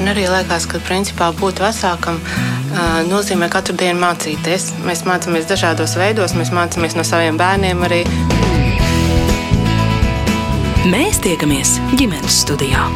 [0.00, 2.16] Man arī liekas, ka principā būt vecākam
[3.10, 4.70] nozīmē katru dienu mācīties.
[4.88, 8.00] Mēs mācāmies dažādos veidos, mēs mācāmies no saviem bērniem arī.
[10.88, 12.88] Mēs tiekamies ģimenes studijā.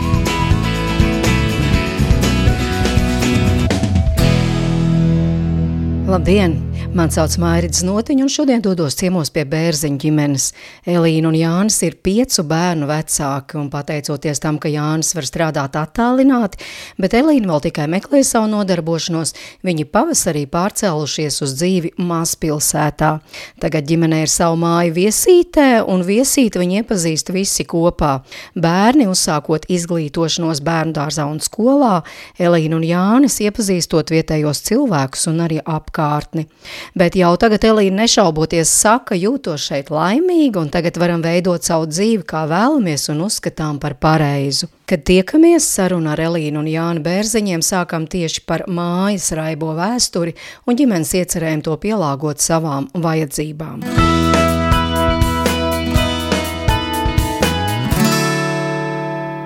[6.08, 6.73] Labdien!
[6.94, 10.44] Mani sauc Mairits Notiņš, un šodien dodos ciemos pie bērziņa ģimenes.
[10.86, 16.60] Elīna un Jānis ir piecu bērnu vecāki, un pateicoties tam, ka Jānis var strādāt attālināti,
[17.02, 19.34] bet Elīna vēl tikai meklē savu nodarbošanos,
[19.66, 23.10] viņi pavasarī pārcēlušies uz dzīvi mazpilsētā.
[23.58, 28.20] Tagad ģimenē ir savu māju viesītē, un viesīti viņi iepazīst visi kopā.
[28.54, 32.04] Bērni uzsākot izglītošanos bērnu dārzā un skolā,
[32.38, 36.46] Elīna un Jānis iepazīstot vietējos cilvēkus un arī apkārtni
[36.92, 42.26] bet jau tagad Elīna nešauboties saka, jūtos šeit laimīga un tagad varam veidot savu dzīvi
[42.28, 44.68] kā vēlamies un uzskatām par pareizu.
[44.84, 50.36] Kad tiekamies saruna ar Elīnu un Jānu Bērziņiem sākam tieši par mājas raibo vēsturi
[50.68, 53.86] un ģimenes iecerējumu to pielāgot savām vajadzībām.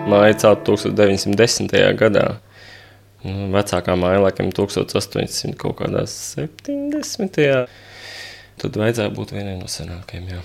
[0.08, 1.74] Māja celt 1910.
[2.00, 2.28] gadā.
[3.26, 7.68] Nu, vecākā māja laikam 1800 kaut kādā 70.
[8.58, 10.32] Tad vajadzēja būt vienai no senākajiem.
[10.36, 10.42] Jā.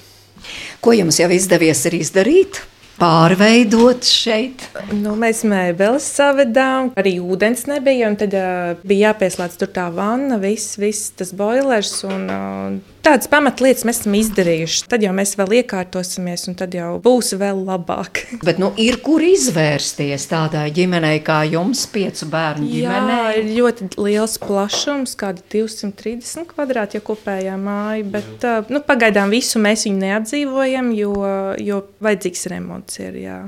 [0.83, 2.63] Ko jums jau izdevies izdarīt?
[2.93, 4.67] Pārveidot šeit.
[4.93, 8.11] Nu, mēs mēbeles savedām, arī ūdens nebija.
[8.19, 11.95] Tad uh, bija jāpieslēdz tur tā vanna, viss, viss tas boilers.
[12.05, 14.85] Un, uh, Tādas pamatlietas mēs esam izdarījuši.
[14.87, 18.21] Tad jau mēs vēl iekārtosimies, un tad jau būs vēl labāk.
[18.47, 23.17] Bet nu, ir kur izvērsties tādai ģimenei, kā jums, piecu bērnu ģimenei?
[23.19, 28.07] Jā, ir ļoti liels plašums, kādi 230 kvadrāti, ja kopējā māja.
[28.15, 31.17] Bet uh, nu, pagaidām visu mēs viņu neapdzīvojam, jo,
[31.59, 33.19] jo vajadzīgs remonts ir.
[33.25, 33.41] Jā.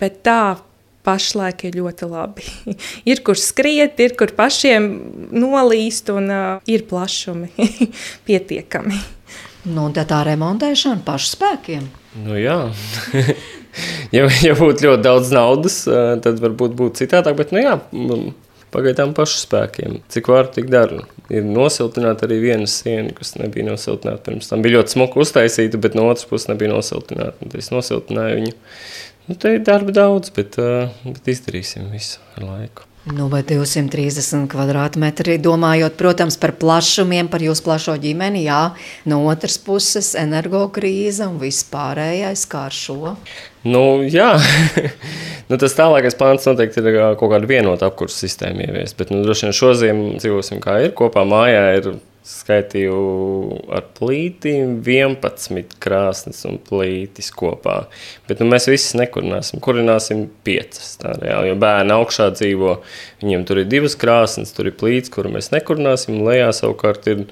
[0.00, 0.40] Bet tā
[1.06, 2.46] pašlaik ir ļoti labi.
[3.10, 4.88] ir kur skriet, ir kur pašiem
[5.32, 7.52] nolīst, un uh, ir plašumi
[8.28, 9.02] pietiekami.
[9.66, 11.86] Nu, tā tā remontēšana pašspēkiem.
[12.22, 12.58] Nu, jā.
[14.16, 15.80] ja, ja būtu ļoti daudz naudas,
[16.22, 17.34] tad varbūt būtu citādāk.
[17.40, 17.74] Bet, nu, jā,
[18.74, 20.00] pagaidām pašspēkiem.
[20.12, 21.02] Cik var, tik daru.
[21.32, 24.62] Ir nosiltināta arī viena siena, kas nebija nosiltināta pirms tam.
[24.64, 27.38] Bija ļoti smuka uztaisīta, bet no otras puses nebija nosiltināta.
[27.42, 28.54] Tad es nosiltināju viņu.
[29.26, 30.58] Nu, te ir darba daudz, bet,
[31.06, 32.86] bet izdarīsim visu ar laiku.
[33.06, 38.72] Nu, vai 230 kvadrātmetri, domājot, protams, par plašumiem, par jūsu plašo ģimeni, jā,
[39.06, 43.12] no otras puses energokrīze un vispārējais kā ar šo?
[43.62, 44.32] Nu, jā,
[45.48, 49.46] nu, tas tālākais plāns noteikti ir kaut kāda vienota apkursa sistēma ieviest, bet nu, droši
[49.46, 51.92] vien šodien dzīvosim kā ir, kopā mājā ir
[52.26, 52.96] skaitīju
[53.76, 57.76] ar plītīm 11 krāsnes un plītis kopā.
[58.26, 59.62] Bet nu, mēs visi nekurināsim.
[59.62, 60.96] Kurināsim piecas.
[61.02, 62.78] Tā reāli, jo bērni augšā dzīvo,
[63.22, 66.18] viņiem tur ir divas krāsnes, tur ir plīts, kuru mēs nekurināsim.
[66.26, 67.28] Lejā savukārt ir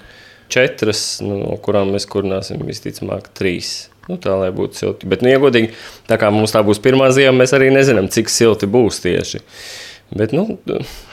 [0.52, 3.88] četras, nu, no kurām mēs kurināsim visticamāk trīs.
[4.06, 5.08] Nu, tā lai būtu silti.
[5.10, 5.72] Bet, nu, iegodīgi,
[6.10, 9.40] tā kā mums tā būs pirmā ziema, mēs arī nezinām, cik silti būs tieši.
[10.14, 10.60] Bet, nu,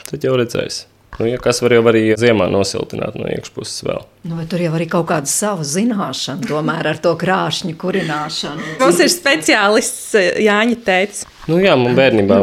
[0.06, 0.91] tad jau redzēsim.
[1.18, 4.04] Nu, ja kas var jau arī ziemā nosiltināt no iekšpuses vēl.
[4.30, 8.76] Nu, tur jau arī kaut kāda sava zināšana, tomēr ar to krāšņu kurināšanu.
[8.80, 11.28] Mums ir speciālists eh, Jāņa teica.
[11.50, 12.38] Nu, jā, man bērnībā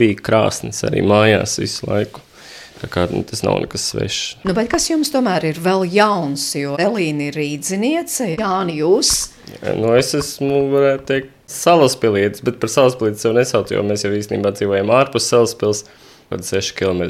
[0.00, 2.26] bija krāsnis arī mājās visu laiku.
[2.80, 4.20] Kā, nu, tas nav nekas svešs.
[4.48, 6.46] Nu, kas jums tomēr ir vēl jauns?
[6.56, 9.10] Jo Elīna ir rīzniece, Jānis, jūs.
[9.50, 14.12] Jā, nu, es esmu, varētu teikt, salaspilietis, bet par salaspilietis jau nesaucu, jo mēs jau
[14.16, 15.84] īstenībā dzīvojam ārpus salaspils,
[16.30, 17.04] kaut 6 km.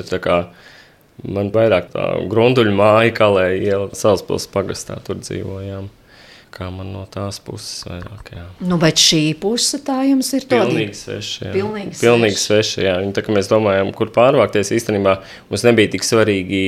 [1.24, 5.90] Man vairāk tā grunduļu māja, kā lai iela Salaspils pagastā, tur dzīvojām.
[6.50, 8.44] Kā man no tās puses vairāk, jā.
[8.66, 10.66] Nu, bet šī puse tā jums ir tāda?
[10.66, 11.52] Pilnīgi sveša, jā.
[11.54, 11.94] Pilnīgi.
[12.00, 12.94] Pilnīgi sveša, jā.
[13.04, 15.20] Un tā, ka mēs domājam, kur pārvākties, īstenībā
[15.52, 16.64] mums nebija tik svarīgi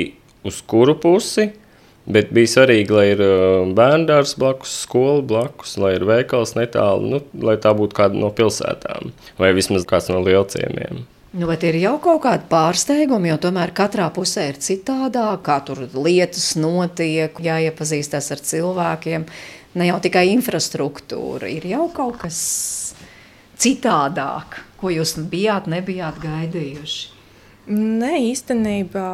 [0.47, 1.49] uz kuru pusi,
[2.07, 3.25] bet bija svarīgi, lai ir
[3.79, 9.13] bērndārs blakus, skola blakus, lai ir veikals netālu, nu, lai tā būtu kāda no pilsētām
[9.39, 11.05] vai vismaz kāds no lielciemiem.
[11.32, 15.86] Nu, bet ir jau kaut kāda pārsteiguma, jo tomēr katrā pusē ir citādāk, kā tur
[15.95, 19.24] lietas notiek, jāiepazīstās ar cilvēkiem.
[19.80, 22.42] Ne jau tikai infrastruktūra, ir jau kaut kas
[23.57, 27.01] citādāk, ko jūs bijāt, nebijāt gaidījuši.
[27.72, 29.09] Nē, īstenībā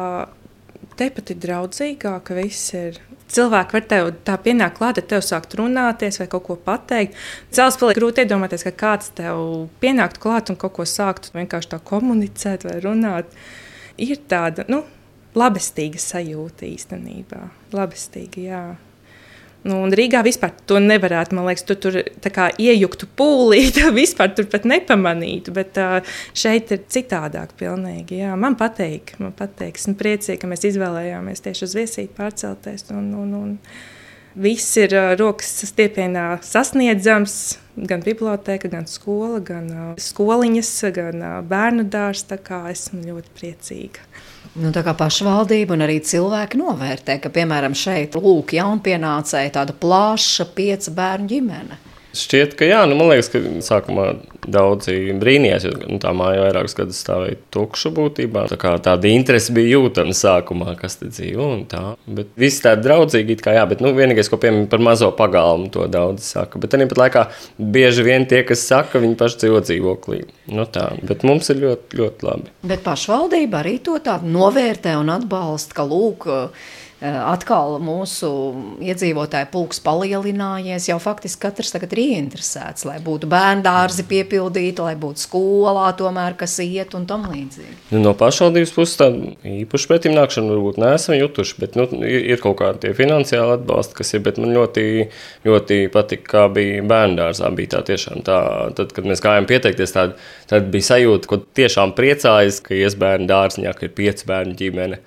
[0.99, 2.99] tepat ir draudzīgāk, viss ir
[3.29, 7.17] cilvēki var tev tā pienākt klāt, tev sākt runāties vai kaut ko pateikt.
[7.55, 11.81] Cēlus paliek grūti iedomāties, ka kāds tev pienāktu klāt un kaut ko sāktu vienkārši tā
[11.91, 13.31] komunicēt vai runāt.
[13.99, 14.83] Ir tāda, nu,
[15.37, 17.47] labestīga sajūta īstenībā.
[17.75, 18.63] Labestīga, jā.
[19.67, 24.47] Nu, un Rīgā vispār to nevarētu, man liekas, tu tur iejuktu pūlī, tu vispār tur
[24.51, 25.53] pat nepamanītu.
[25.55, 25.79] Bet
[26.37, 28.21] šeit ir citādāk pilnīgi.
[28.23, 28.37] Jā.
[28.39, 29.79] Man patīk, man patīk.
[29.81, 32.87] Esmu priecīga, ka mēs izvēlējāmies tieši uz viesīti pārcelties.
[32.95, 33.57] Un, un, un
[34.39, 37.57] viss ir rokas stiepienā sasniedzams.
[37.89, 39.69] Gan biblioteka, gan skola, gan
[39.99, 42.27] skoliņas, gan bērnu dārzs.
[42.71, 44.08] Esmu ļoti priecīga.
[44.59, 50.49] Nu, tā kā pašvaldība un arī cilvēki novērtē, ka, piemēram, šeit lūk, jaunpienācēji tāda plaša
[50.57, 51.77] piecu bērnu ģimene.
[52.17, 54.07] Šķiet, ka jā, nu, man liekas, ka sākumā
[54.49, 58.47] daudzi brīnījās, jo nu, tā māja vairākus gadus stāvēja tukša būtībā.
[58.49, 61.83] Tā kā tāda interese bija jūtama sākumā, kas te dzīvo un tā.
[62.09, 65.85] Bet viss tādi draudzīgi, kā jā, bet nu, vienīgais, ko piemēram par mazo pagalmu, to
[65.91, 66.61] daudz saka.
[66.61, 67.25] Bet arī pat laikā
[67.77, 70.23] bieži vien tie, kas saka, viņi paši dzīvo dzīvoklī.
[70.55, 72.53] Nu, tā, bet mums ir ļoti, ļoti labi.
[72.73, 78.29] Bet pašvaldība arī to tādu novērtē un atbalsta, ka lūk, Eh, atkal mūsu
[78.83, 80.89] iedzīvotāju pulks palielinājies.
[80.89, 86.35] Jau faktiski katrs tagad ir ieinteresēts, lai būtu bērnu dārzi piepildīti, lai būtu skolā, tomēr,
[86.39, 87.75] kas iet un tam līdzīgi.
[87.93, 92.59] Nu, no pašvaldības puses tādu īpašu pretim nākšanu varbūt neesam jutuši, bet nu, ir kaut
[92.59, 94.25] kādi finansiāli atbalsti, kas ir.
[94.39, 94.83] Man ļoti,
[95.47, 97.49] ļoti patika, kā bija bērnu dārzā.
[97.55, 98.39] Bija tā tiešām tā,
[98.77, 100.17] tad, kad mēs gājām pieteikties, tad,
[100.51, 104.99] tad bija sajūta, ka tiešām priecājas, ka ies bērnu dārziņā, ka ir pieci bērnu ģimene.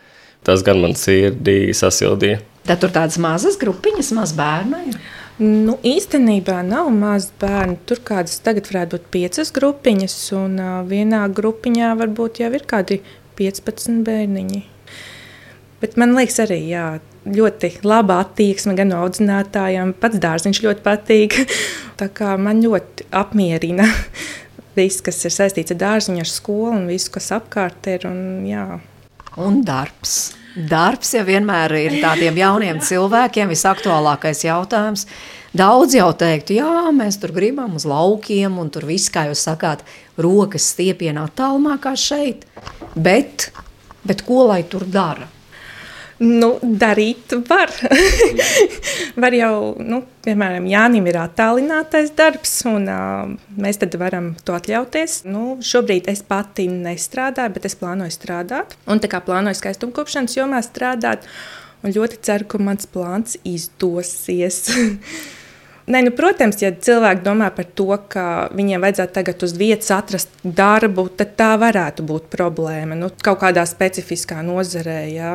[0.47, 2.41] Tas gan man sirdī sasildīja.
[2.67, 4.81] Tad tur tādas mazas grupiņas, maz bērnu.
[5.43, 7.79] Nu, īstenībā nav maz bērnu.
[7.89, 13.01] Tur kādas tagad varētu būt piecas grupiņas, un uh, vienā grupiņā varbūt jau ir kādi
[13.39, 14.61] 15 bērniņi.
[15.83, 16.85] Bet man liekas, arī jā,
[17.27, 19.97] ļoti laba attieksme gan no audzinātājiem.
[19.99, 21.41] Pats dārziņš ļoti patīk.
[22.01, 23.89] Tā kā man ļoti apmierina
[24.79, 28.07] viss, kas ir saistīts ar dārziņu, ar skolu un visu, kas apkārt ir.
[28.11, 28.67] Un, jā
[29.41, 30.33] un darbs.
[30.53, 35.07] Darbs jau vienmēr ir tādiem jauniem cilvēkiem visaktuālākais jautājums.
[35.57, 39.85] Daudz jau teiktu, jā, mēs tur gribam uz laukiem, un tur viss, kā jūs sakāt,
[40.21, 42.45] rokas stiepienā tālumā kā šeit.
[42.93, 43.51] Bet,
[44.05, 45.29] bet ko lai tur dara?
[46.23, 47.73] Nu, darīt var.
[49.23, 55.23] var jau, nu, piemēram, Jānis ir attālinātais darbs, un uh, mēs tad varam to atļauties.
[55.27, 58.77] Nu, šobrīd es pati nestrādāju, bet es plānoju strādāt.
[58.87, 61.27] Un tā kā plānoju skaistumkopšanas jomā strādāt,
[61.83, 64.69] un ļoti ceru, ka mans plāns izdosies.
[65.91, 70.31] Nē, nu, protams, ja cilvēki domā par to, ka viņiem vajadzētu tagad uz vietas atrast
[70.47, 72.95] darbu, tad tā varētu būt problēma.
[72.95, 75.01] Nu, kaut kādā specifiskā nozarē.
[75.11, 75.35] Jā.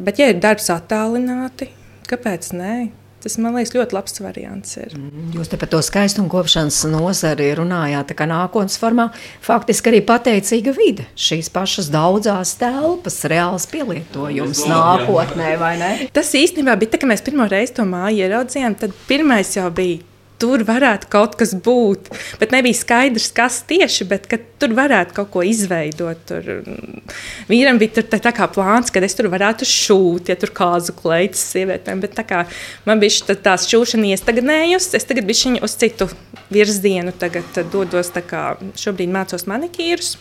[0.00, 1.70] Bet, ja ir darbs attālināti,
[2.10, 2.74] kāpēc nē?
[3.20, 4.78] Tas man liekas ļoti labs variants.
[4.80, 4.94] Ir.
[4.96, 9.10] Mm, jūs te par to skaistumu kopšanas nozari runājāt, kā nākotnes formā.
[9.44, 15.90] Faktiski arī pateicīga vide, šīs pašas daudzās telpas, reāls pielietojums nākotnē, vai ne?
[16.16, 18.78] Tas īstenībā bija tā, ka mēs pirmo reizi to māju ieraudzījām.
[18.80, 20.00] Tad pirmais jau bija
[20.40, 22.10] tur varētu kaut kas būt.
[22.40, 24.26] Bet nebija skaidrs, kas tieši, bet
[24.60, 26.22] tur varētu kaut ko izveidot.
[26.28, 26.48] Tur.
[26.64, 27.04] Mm,
[27.50, 31.42] vīram bija tur, tā, kā plāns, ka es tur varētu šūt, ja tur kāzu kleitas
[31.52, 32.02] sievietēm.
[32.04, 32.44] Bet tā kā
[32.88, 36.10] man bija tā, tās šūšana iestagnējusi, es tagad biju uz citu
[36.52, 38.44] virzienu, tagad dodos tā kā
[38.80, 40.16] šobrīd mācos manikīrus.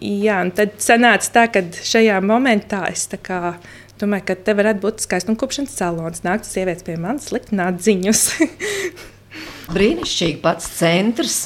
[0.00, 3.40] Jā, un tad sanāca tā, ka šajā momentā es tā kā
[4.00, 6.24] domāju, ka te varētu būt skaistumkopšanas salons.
[6.24, 8.26] Nākt sievietes pie manis, likt nādziņus.
[9.70, 11.38] Brīnišķīgi pats centrs,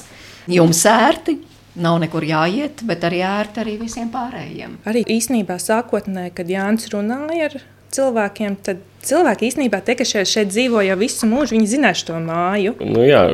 [0.51, 1.39] jums ērti.
[1.75, 4.77] Nav nekur jāiet, bet arī ērti arī visiem pārējiem.
[4.87, 7.57] Arī īsnībā sākotnēji, kad Jānis runāja ar
[7.95, 12.19] cilvēkiem, tad cilvēki īstenībā tie, kas šeit, šeit dzīvo jau visu mūžu, viņi zinās to
[12.23, 12.77] māju.
[12.83, 13.25] Nu, jā,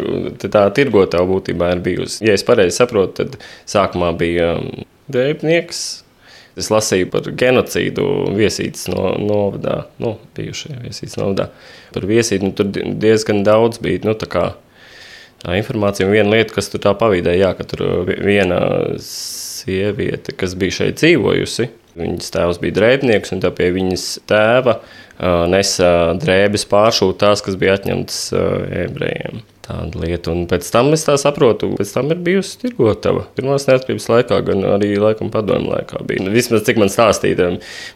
[0.43, 2.25] tā tirgotāja būtībā ir bijusi.
[2.27, 3.39] Ja es pareizi saprotu, tad
[3.71, 4.71] sākumā bija um,
[5.13, 5.85] dēļnieks.
[6.59, 11.51] Es lasīju par genocīdu viesītas no, novadā, nu, bijušajā viesītas novadā.
[11.95, 14.03] Par viesīti nu, tur diezgan daudz bija.
[14.09, 16.09] Nu, tā informācija.
[16.09, 18.61] Un viena lieta, kas tur tā pavīdēja, jā, ka tur viena
[19.05, 21.69] sieviete, kas bija šeit dzīvojusi,
[22.01, 24.81] viņas tēvs bija drēbnieks, un tā pie viņas tēva
[25.53, 25.91] nesa
[26.21, 28.21] drēbes pāršūt tās, kas bija atņemtas
[28.87, 29.43] ebrejiem.
[29.71, 33.23] Tāda lieta, un pēc tam es tā saprotu, pēc tam ir bijusi tirgotava.
[33.37, 36.25] Pirmās neatkarības laikā, gan arī laikam padomju laikā bija.
[36.27, 37.53] Nu, vismaz cik man stāstīja,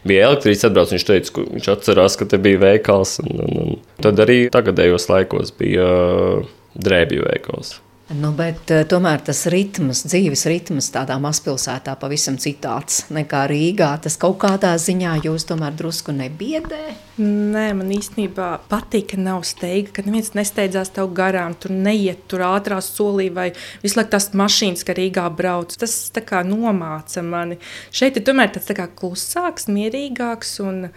[0.07, 4.03] bija elektrības atbrauc, viņš teica, ka viņš atcerās, ka te bija veikals, un, un, un
[4.03, 5.89] tad arī tagadējos laikos bija
[6.75, 7.79] drēbju veikals.
[8.13, 13.87] Nu, bet, uh, tomēr tas ritms, dzīves ritms tādā mazpilsētā pavisam citāds nekā Rīgā.
[14.03, 16.83] Tas kaut kādā ziņā jūs tomēr drusku nebiedē?
[17.17, 22.45] Nē, man īstenībā patīk, ka nav steiga, ka neviens nesteidzās tev garām, tur neiet tur
[22.45, 23.47] ātrā solī vai
[23.81, 25.73] visu laiku tās mašīnas, ka Rīgā brauc.
[25.73, 27.57] Tas tā kā nomāca mani.
[27.89, 30.91] Šeit ir tomēr tāds tā kā klusāks, mierīgāks un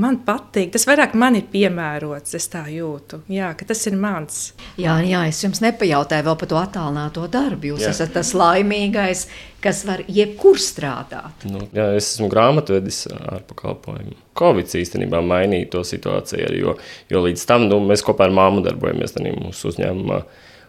[0.00, 0.72] man patīk.
[0.74, 3.20] Tas vairāk man ir piemērots, es tā jūtu.
[3.32, 4.40] Jā, ka tas ir mans.
[4.80, 7.72] Jā, jā, es jums nepajautāju vēl par to attālināto darbu.
[7.72, 7.92] Jūs jā.
[7.94, 9.26] esat tas laimīgais,
[9.64, 11.46] kas var jebkur strādāt.
[11.50, 14.18] Nu, jā, es esmu grāmatvedis ar pakalpojumu.
[14.38, 16.74] Covid īstenībā mainīja to situāciju, jo,
[17.12, 20.24] jo līdz tam nu, mēs kopā ar māmu darbojamies mūsu uzņēmumā.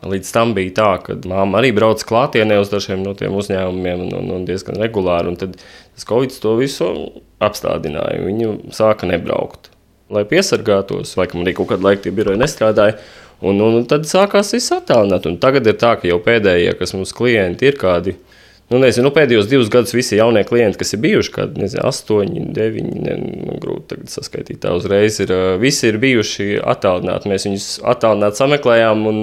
[0.06, 4.12] Līdz tam bija tā, ka māma arī brauca klātienē uz dažiem no tiem uzņēmumiem, un,
[4.20, 5.32] un, un diezgan regulāri.
[5.32, 6.90] Un tad tas Covid to visu
[7.44, 8.22] apstādināja.
[8.28, 9.72] Viņi sāka nebraukt.
[10.14, 13.00] Lai piesargātos, laikam arī kaut kādu laiku tie biroji nestrādāja.
[13.42, 15.26] Un, un, un tad sākās viss attālināt.
[15.28, 18.14] Un tagad ir tā, ka jau pēdējie, kas mums klienti ir kādi
[18.66, 22.46] Nu, nezinu, nu, pēdējos divus gadus visi jaunie klienti, kas ir bijuši, kad nezinu, astoņi,
[22.56, 27.30] deviņi, ne, nu, grūti saskaitīt tā uzreiz, ir, visi ir bijuši attālināti.
[27.30, 29.20] Mēs viņus attālināti sameklējām, un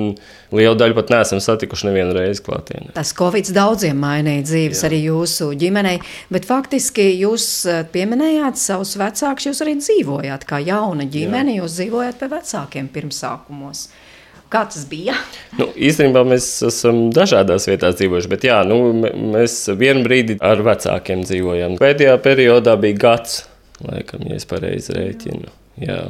[0.55, 2.93] lielu daļu pat neesam satikuši nevienu reizi klātienē.
[2.95, 4.93] Tas Covid daudziem mainīja dzīves, Jā.
[4.93, 5.97] arī jūsu ģimenei,
[6.31, 7.49] bet faktiski jūs
[7.91, 11.65] pieminējāt savus vecākus, jūs arī dzīvojāt kā jauna ģimene, Jā.
[11.65, 13.89] jūs dzīvojāt pie vecākiem pirmsākumos.
[14.53, 15.15] Kā tas bija?
[15.57, 18.77] Nu, īstenībā mēs esam dažādās vietās dzīvojuši, bet jā, nu,
[19.33, 21.79] mēs vienu brīdi ar vecākiem dzīvojam.
[21.81, 23.39] Pēdējā periodā bija gads,
[23.81, 25.49] laikam, ja es pareizi rēķinu.
[25.87, 26.03] Jā.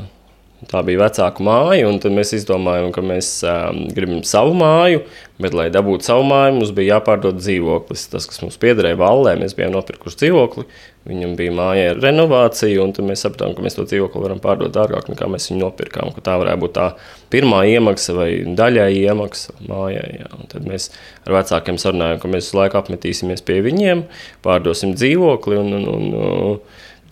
[0.71, 5.00] Tā bija vecāka māja, un tad mēs izdomājām, ka mēs um, gribam savu māju,
[5.42, 8.04] bet, lai dabūtu savu māju, mums bija jāpārdod dzīvoklis.
[8.12, 10.66] Tas, kas mums piederēja valē, mēs bijām nopirkuši dzīvokli.
[11.11, 15.26] Viņam bija mājā renovācija, un mēs sapratām, ka mēs to dzīvokli varam pārdot dārgāk nekā
[15.33, 16.12] mēs viņu nopirkām.
[16.23, 16.87] Tā varētu būt tā
[17.35, 20.07] pirmā iemaksa vai daļai iemaksa mājai.
[20.21, 20.31] Jā.
[20.38, 20.92] Un tad mēs
[21.26, 24.07] ar vecākiem sarunājām, ka mēs uz laiku apmetīsimies pie viņiem,
[24.47, 25.59] pārdosim dzīvokli.
[25.59, 26.62] Un, un, un, un,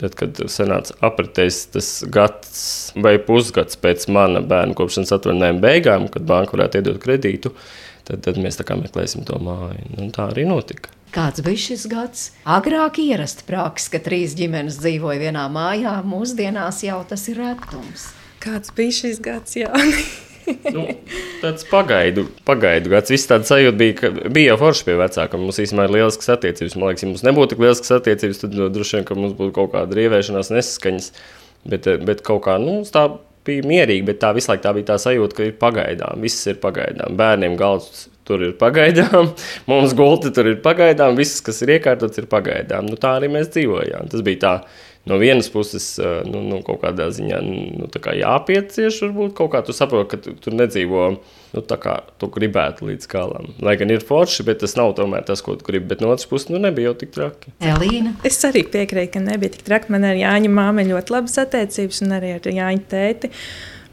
[0.00, 2.61] Tad, kad sanāca apritējis tas gads
[2.97, 7.52] vai pusgads pēc mana bērna kopšanas atvaļinājuma beigām, kad banka varētu iedot kredītu,
[8.09, 9.85] tad, tad mēs tā kā meklēsim to māju.
[9.99, 10.95] Nu, tā arī notika.
[11.12, 12.25] Kāds bija šis gads?
[12.49, 18.12] Agrāk ierasta praksa, ka trīs ģimenes dzīvoja vienā mājā, mūsdienās jau tas ir retums.
[18.40, 19.59] Kāds bija šis gads?
[19.61, 19.75] Jā.
[20.75, 20.85] nu,
[21.42, 23.12] tāds pagaidu, pagaidu gads.
[23.12, 25.44] Viss tāds sajūta bija, ka bija jau forši pie vecākiem.
[25.47, 26.76] Mums īstenībā ir lielisks attiecības.
[26.76, 29.56] Man liekas, ja mums nebūtu tik lielisks attiecības, tad nu, droši vien, ka mums būtu
[29.56, 31.11] kaut kāda rievēšanās, nesaskaņas.
[31.70, 33.09] Bet, bet kaut kā, nu, tā
[33.47, 36.25] bija mierīgi, bet tā visu laiku tā bija tā sajūta, ka ir pagaidām.
[36.25, 37.16] Viss ir pagaidām.
[37.20, 39.32] Bērniem galds tur ir pagaidām,
[39.70, 42.87] mums gulti tur ir pagaidām, viss, kas ir iekārtots, ir pagaidām.
[42.90, 44.11] Nu, tā arī mēs dzīvojām.
[44.12, 44.54] Tas bija tā
[45.04, 49.75] no vienas puses, nu, nu, kaut kādā ziņā nu, kā jāpiecieš, varbūt kaut kā tu
[49.76, 53.50] saproti, ka tu, tu nedzīvo nu, tā, kā tu gribētu līdz galam.
[53.64, 55.88] Lai gan ir forši, bet tas nav tomēr tas, ko tu gribi.
[55.95, 57.57] Bet no otras puses, nu, nebija jau tik traki.
[57.73, 58.14] Elīna.
[58.28, 59.92] Es arī piekrītu, ka nebija tik traki.
[59.95, 63.35] Man ar Jāņa māmu ļoti labas attiecības un arī ar Jāņa tēti.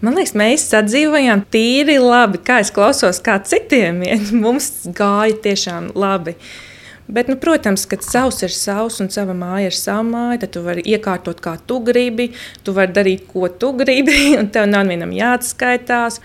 [0.03, 2.43] Man liekas, mēs sadzīvojām tīri labi.
[2.45, 6.37] Kā es klausos, kā citiem iet, mums gāja tiešām labi.
[6.37, 6.66] Uh,
[7.07, 10.63] Bet, nu, protams, kad savs ir savs un sava māja ir sava māja, tad tu
[10.65, 12.33] vari iekārtot, kā tu gribi.
[12.67, 16.19] Tu vari darīt, ko tu gribi, un tev nav vienam jāatskaitās.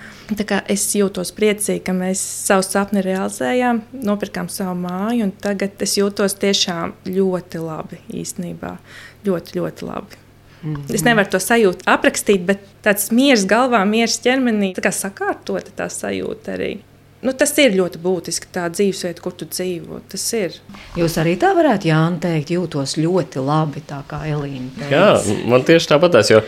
[0.72, 6.34] Es jūtos priecīgi, ka mēs savu sapni realizējām, nopirkām savu māju, un tagad es jūtos
[6.42, 8.76] tiešām ļoti labi īstenībā.
[9.22, 10.22] Ļoti, ļoti labi.
[10.62, 10.94] Mm -hmm.
[10.94, 15.86] Es nevaru to sajūtu aprakstīt, bet tāds miers galvā, miers ķermenī, tā kā sakārtota tā
[15.90, 16.78] sajūta arī.
[17.22, 20.00] Nu, tas ir ļoti būtiski, tā dzīvesvieta, kur tu dzīvo.
[20.10, 20.56] Tas ir.
[20.98, 24.72] Jūs arī tā varētu, Jānis, teikt, jūtos ļoti labi, tā kā Elīna.
[24.74, 24.88] Teica.
[24.90, 26.40] Jā, man tieši tāpatās, jo,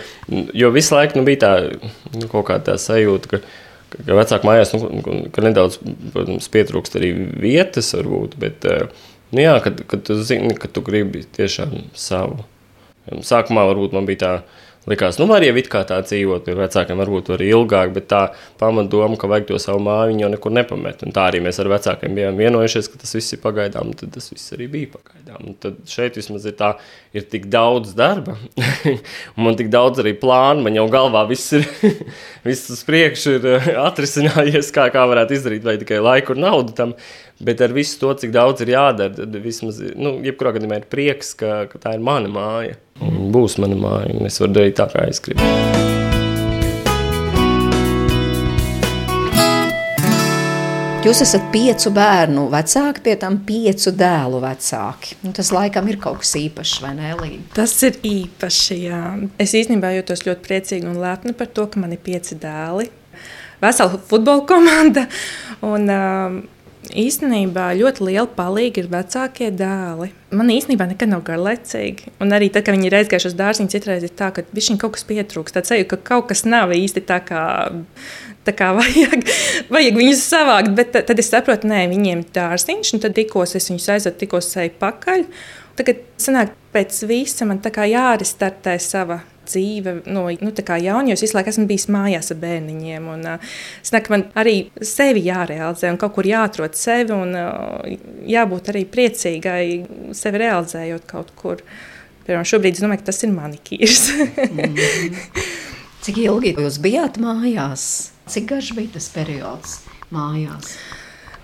[0.50, 1.52] jo visu laiku nu, bija tā
[2.16, 3.40] nu, kaut kā tā sajūta, ka,
[3.94, 4.90] ka vecāku mājās nu,
[5.30, 5.78] ka nedaudz
[6.10, 7.12] protams, pietrūkst arī
[7.44, 12.42] vietas, varbūt, bet nu, jā, kad, kad tu zini, ka tu gribi tiešām savu.
[13.22, 14.34] Sākumā varbūt man bija tā
[14.84, 18.20] Likās, nu, var jau it kā tā dzīvot, pie vecākiem varbūt arī ilgāk, bet tā
[18.60, 21.06] pamatdoma, ka vajag to savu māju, viņa jau nekur nepamet.
[21.06, 24.12] Un tā arī mēs ar vecākiem bijām vienojušies, ka tas viss ir pagaidām, un tad
[24.12, 25.38] tas viss arī bija pagaidām.
[25.40, 26.74] Un tad šeit vismaz ir tā,
[27.16, 28.36] ir tik daudz darba,
[29.46, 31.64] man tik daudz arī plānu, man jau galvā viss ir,
[32.48, 36.76] viss uz priekšu ir eh, atrisinājies, kā, kā varētu izdarīt, vai tikai laiku un naudu
[36.76, 36.92] tam.
[37.42, 41.34] Bet ar visu to, cik daudz ir jādara, tad vismaz, nu, jebkurā gadījumā ir prieks,
[41.38, 42.76] ka, ka tā ir mana māja.
[43.02, 45.42] Un būs mana māja, un es varu darīt tā, kā es gribu.
[51.04, 55.18] Jūs esat piecu bērnu vecāki, pie tam piecu dēlu vecāki.
[55.26, 57.58] Nu, tas laikam ir kaut kas īpašs, vai ne, Līta?
[57.58, 59.02] Tas ir īpaši, jā.
[59.42, 62.88] Es īstenībā jūtos ļoti priecīgi un lepni par to, ka man ir pieci dēli.
[63.60, 65.04] Vesela futbola komanda.
[65.66, 66.40] Un, um,
[66.92, 70.10] īstenībā ļoti liela palīga ir vecākie dēli.
[70.34, 72.12] Man īstenībā nekad nav garlaicīgi.
[72.22, 74.96] Un arī tad, kad viņi ir aizgājuši uz dārziņu, citreiz ir tā, ka viņiem kaut
[74.96, 75.56] kas pietrūkst.
[75.56, 77.44] Tāds sajūta, ka kaut kas nav īsti tā kā.
[78.44, 79.28] Tā kā vajag,
[79.72, 83.70] vajag viņus savākt, bet tad es saprotu, ka viņiem ir dārziņš, un tad tikos es
[83.70, 85.28] viņus aizvedu, tikos eju pakaļ.
[85.78, 91.16] Tagad, sanāk, pēc visa man tā kā jārestartē sava dzīve no nu, jaunieša.
[91.16, 93.08] Es visu laiku esmu bijis mājās ar bērniņiem.
[93.14, 97.36] Un, uh, es domāju, ka man arī sevi jārealizē un kaut kur jāatrod sevi un
[97.38, 97.84] uh,
[98.30, 99.64] jābūt arī priecīgai
[100.16, 101.62] sevi realizējot kaut kur.
[102.24, 104.04] Piemēram, šobrīd es domāju, ka tas ir manikīrs.
[104.48, 104.76] mm.
[106.04, 107.86] Cik ilgi jūs bijāt mājās?
[108.28, 109.78] Cik garš bija tas periods
[110.12, 110.74] mājās?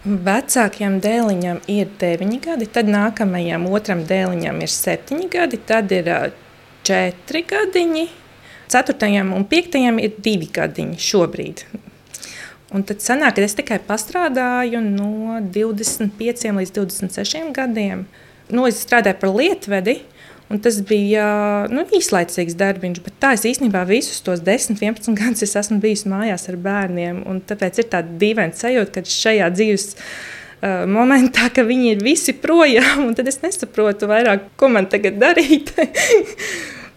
[0.01, 6.09] Vecākajam dēliņam ir 9 gadi, tad nākamajam otram dēliņam ir 7 gadi, tad ir
[6.87, 8.07] 4 gadiņi,
[8.73, 9.11] 4.
[9.37, 9.79] un 5.
[10.05, 11.65] ir 2 gadiņi šobrīd.
[12.71, 18.07] Un tad sanāk, ka es tikai pastrādāju no 25 līdz 26 gadiem.
[18.51, 20.01] Nu, es strādāju par lietvedi,
[20.51, 21.25] Un tas bija
[21.71, 26.49] nu, īslaicīgs darbiņš, bet tā es īstenībā visus tos 10, 11 gadus esmu bijis mājās
[26.51, 27.21] ar bērniem.
[27.47, 30.09] Tāpēc ir tāda dīvaina sajūta, ka šajā dzīves uh,
[30.63, 35.73] momentā, ka viņi ir visi projām, un tad es nesaprotu vairāk, ko man tagad darīt.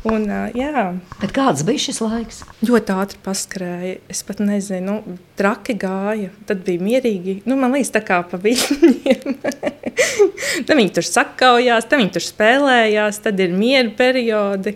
[0.03, 0.84] Un, jā.
[1.22, 2.41] Bet kāds bija šis laiks?
[2.67, 3.93] Ļoti ātri paskrēja.
[4.12, 6.27] Es pat nezinu, nu, traki gāja.
[6.50, 7.38] Tad bija mierīgi.
[7.48, 9.38] Nu, man liekas, tā kā pa viņiem.
[10.67, 14.75] tad viņi tur sakaujās, tad viņi tur spēlējās, tad ir miera periodi.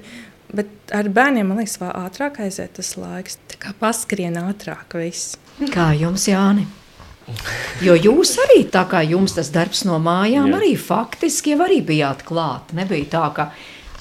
[0.55, 3.41] Bet ar bērniem man liekas, vēl ātrāk aiziet tas laiks.
[3.51, 5.35] Tā kā paskrien ātrāk viss.
[5.75, 6.69] Kā jums, Jāni?
[7.83, 10.59] Jo jūs arī tā kā jums tas darbs no mājām, Jā.
[10.61, 12.71] arī faktiski jau arī bijāt klāt.
[12.77, 13.49] Nebija tā, ka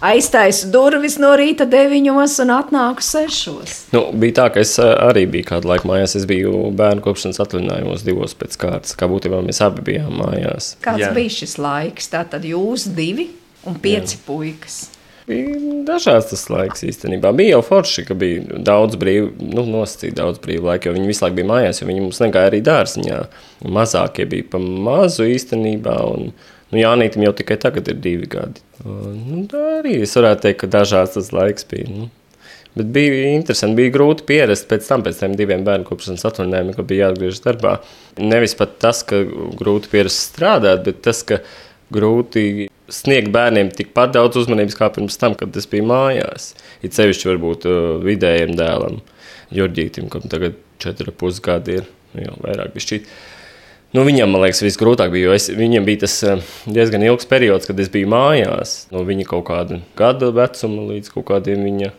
[0.07, 3.77] aiztaisu durvis no rīta deviņos un atnāku sešos.
[3.97, 6.17] Nu, bija tā, ka es eh, arī biju kādu laiku mājās.
[6.21, 8.97] Es biju bērnu kopšanas atvaļinājumos divos pēc kārtas.
[8.99, 10.75] Kā būtībā mēs abi bijām mājās.
[10.85, 11.15] Kāds Jā.
[11.17, 12.13] bija šis laiks?
[12.13, 13.31] Tātad jūs divi
[13.67, 14.23] un pieci Jā.
[14.29, 14.85] puikas.
[15.27, 17.33] Bija dažāds tas laiks īstenībā.
[17.35, 21.25] Bija jau forši, ka bija daudz brīvu, nu, nosacīt daudz brīvu laiku, jo viņi visu
[21.25, 23.23] laiku bija mājās, jo viņi mums negāja arī dārziņā.
[23.75, 26.31] Mazākie bija pa mazu īstenībā, un,
[26.67, 28.63] Nu, Jānītam jau tikai tagad ir divi gadi.
[28.83, 29.45] Nu,
[29.79, 31.87] arī es varētu teikt, ka dažāds tas laiks bija.
[31.87, 32.09] Nu.
[32.77, 36.89] Bet bija interesanti, bija grūti pierast pēc tam, pēc tam diviem bērnu kopšanas atvaļinājumiem, kad
[36.91, 37.77] bija jāatgriežas darbā.
[38.21, 39.23] Nevis pat tas, ka
[39.57, 41.39] grūti pierast strādāt, bet tas, ka
[41.95, 46.53] grūti sniegt bērniem tikpat daudz uzmanības kā pirms tam, kad es biju mājās.
[46.87, 47.69] It sevišķi varbūt
[48.07, 49.01] vidējiem dēlam,
[49.55, 53.09] Jurģītim, kam tagad 4,5 gadi ir, nu, jau vairāk bišķīt.
[53.95, 57.69] Nu, viņam, man liekas, visgrūtāk bija, jo es, viņam bija tas eh, diezgan ilgs periods,
[57.69, 58.75] kad es biju mājās.
[58.93, 61.93] No viņa kaut kāda gada vecuma līdz kaut kādiem viņa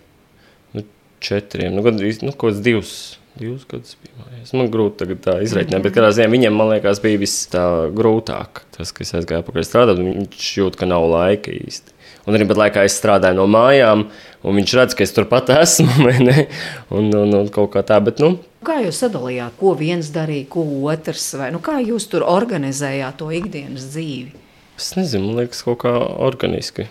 [0.75, 0.83] nu,
[1.23, 2.97] četriem, nu, gandrīz nu, kaut kāds divs.
[3.37, 4.53] Divus gadus bija mājās.
[4.57, 8.63] Man grūti tagad tā izreikināt, bet kādā ziņā viņam, man liekas, bija viss tā grūtāk.
[8.77, 11.95] Tas, ka es aizgāju pakaļ strādāt, viņš jūt, ka nav laika īsti.
[12.27, 14.07] Un arī pat laikā es strādāju no mājām,
[14.43, 16.09] un viņš redz, ka es turpat esmu,
[16.97, 18.35] un, un, un kaut kā tā, bet, nu,
[18.67, 23.29] Kā jūs sadalījāt, ko viens darīja, ko otrs, vai nu, kā jūs tur organizējāt to
[23.31, 24.33] ikdienas dzīvi?
[24.77, 25.91] Es nezinu, man liekas, kaut kā
[26.25, 26.85] organiski.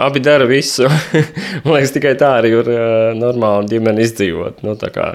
[0.00, 0.88] Abi dara visu.
[1.66, 4.64] man liekas, tikai tā arī var uh, normāli ģimeni izdzīvot.
[4.66, 5.06] Nu, kā, kā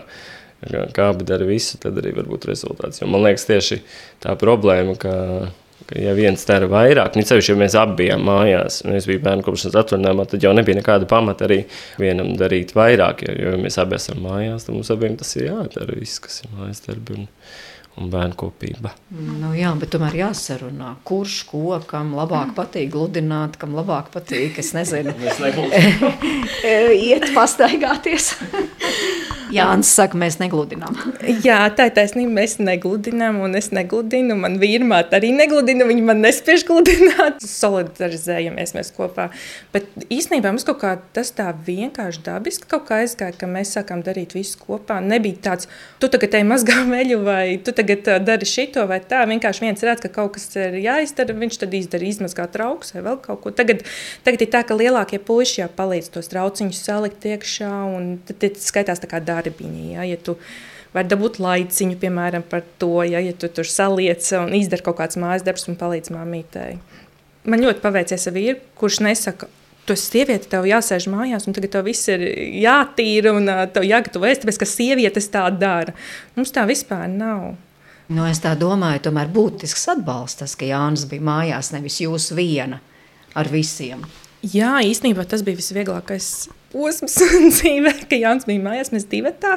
[1.08, 3.02] abi dara visu, tad arī var būt rezultāts.
[3.02, 3.82] Jo man liekas, tieši
[4.24, 5.14] tā problēma, ka
[5.88, 9.24] ka, ja viens dara vairāk, nu, ceļš, ja mēs abi bijām mājās, un es biju
[9.26, 11.64] bērnu kopšanas atvaļinājumā, tad jau nebija nekāda pamata arī
[12.02, 13.26] vienam darīt vairāk.
[13.28, 16.56] Jo, jo mēs abi esam mājās, tad mums abiem tas ir jādara, viss, kas ir
[16.58, 17.20] mājas darbi.
[17.24, 17.30] Un,
[17.94, 18.90] un bērnu kopība.
[19.14, 24.58] Nu, jā, bet tomēr jāsarunā, kurš ko kam labāk patīk gludināt, kam labāk patīk.
[24.64, 25.14] Es nezinu,
[27.12, 28.32] iet pastaigāties.
[29.54, 30.96] Jānis saka, mēs negludinām.
[31.46, 32.32] Jā, tā ir taisnība.
[32.40, 34.36] Mēs negludinām, un es negludinu.
[34.40, 35.86] Man vīrmāte arī negludina.
[35.90, 37.44] Viņa man nespēj gludināt.
[37.64, 39.30] Solidarizējamies mēs kopā.
[39.74, 44.04] Bet īstenībā mums kaut kā tas tā vienkārši dabiski kaut kā aizgāja, ka mēs sākām
[44.06, 45.00] darīt visu kopā.
[45.04, 45.70] Nebija tāds,
[46.02, 49.24] tu tagad ej mazgā veļu vai tu tagad dari šito vai tā.
[49.30, 53.20] Vienkārši viens redz, ka kaut kas ir jāizdara, viņš tad izdara izmazgā trauks vai vēl
[53.24, 53.54] kaut ko.
[53.56, 53.86] Tagad,
[54.26, 59.02] tagad ir tā, ka lielākie puiši jau palīdz tos trauciņus salikt iekšā un tad skaitās
[59.04, 59.90] tā kā dārgi darbiņi.
[59.94, 60.38] Ja, ja tu
[60.94, 65.20] vari dabūt laiciņu, piemēram, par to, ja, ja tu tur saliec un izdara kaut kāds
[65.20, 66.78] mājas darbs un palīdz māmītei.
[67.50, 69.50] Man ļoti paveicies ar vīru, kurš nesaka,
[69.88, 72.24] tu esi sieviete, tev jāsēž mājās, un tagad tev viss ir
[72.64, 75.96] jātīra un tev jāgatavo ēst, tāpēc, ka sievietes tā dara.
[76.38, 77.54] Mums tā vispār nav.
[78.14, 82.80] Nu, es tā domāju, tomēr būtisks atbalsts tas, ka Jānis bija mājās, nevis jūs viena
[83.36, 84.04] ar visiem.
[84.44, 86.26] Jā, īstenībā tas bija visvieglākais
[86.74, 87.14] posms
[87.56, 89.54] dzīvē, ka Jānis bija mājās, mēs divi tā.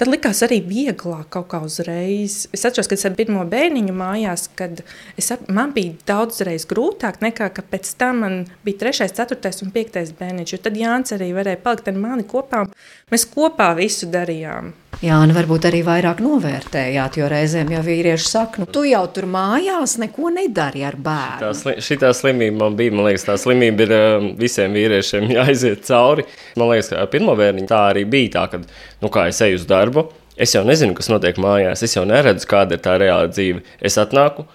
[0.00, 2.40] Tad likās arī vieglāk kaut kā uzreiz.
[2.50, 4.82] Es atceros, kad es ar pirmo bērniņu mājās, kad
[5.14, 10.56] es, man bija daudzreiz grūtāk nekā, pēc tam man bija trešais, ceturtais un piektais bērniņš,
[10.66, 12.66] tad Jānis arī varēja palikt ar mani kopā.
[13.14, 14.74] Mēs kopā visu darījām.
[14.98, 19.28] Jā, nu varbūt arī vairāk novērtējāt, jo reizēm jau vīrieši saka, nu tu jau tur
[19.30, 21.52] mājās neko nedari ar bērnu.
[21.54, 26.26] Sli, šitā slimība man bija, man liekas, tā slimība ir um, visiem vīriešiem jāiziet cauri.
[26.58, 28.62] Man liekas, ka ar pirmo bērniņu tā arī bija tā, ka,
[29.04, 32.50] nu kā es eju uz darbu, es jau nezinu, kas notiek mājās, es jau neredzu,
[32.50, 33.62] kāda ir tā reāla dzīve.
[33.78, 34.48] Es atnāku,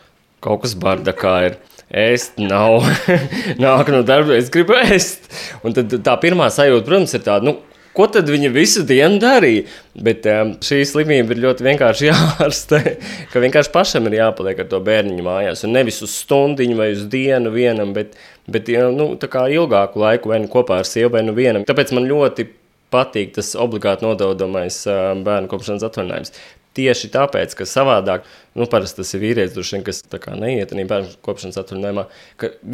[0.43, 1.61] kaut kas barda kā ir.
[1.87, 2.81] Ēst nav,
[3.63, 5.31] nāk no darba, es gribu ēst.
[5.63, 7.61] Un tad tā pirmā sajūta, protams, ir tāda, nu,
[7.97, 9.65] ko tad viņa visu dienu darīja?
[10.05, 12.81] Bet um, šī slimība ir ļoti vienkārši jāārstē,
[13.33, 15.63] ka vienkārši pašam ir jāpaliek ar to bērniņu mājās.
[15.67, 18.17] Un nevis uz stundiņu vai uz dienu vienam, bet,
[18.49, 21.65] bet nu, ilgāku laiku vai nu kopā ar sievu vai nu vienam.
[21.67, 22.49] Tāpēc man ļoti
[22.93, 24.83] patīk tas obligāti nododamais
[25.25, 26.35] bērnu kopšanas atvaļinājums.
[26.73, 28.25] Tieši tāpēc, ka savādāk,
[28.59, 30.03] nu, parasti tas ir vīrietis, vien, kas
[30.39, 32.07] neiet arī bērnu kopšanas atvaļinājumā,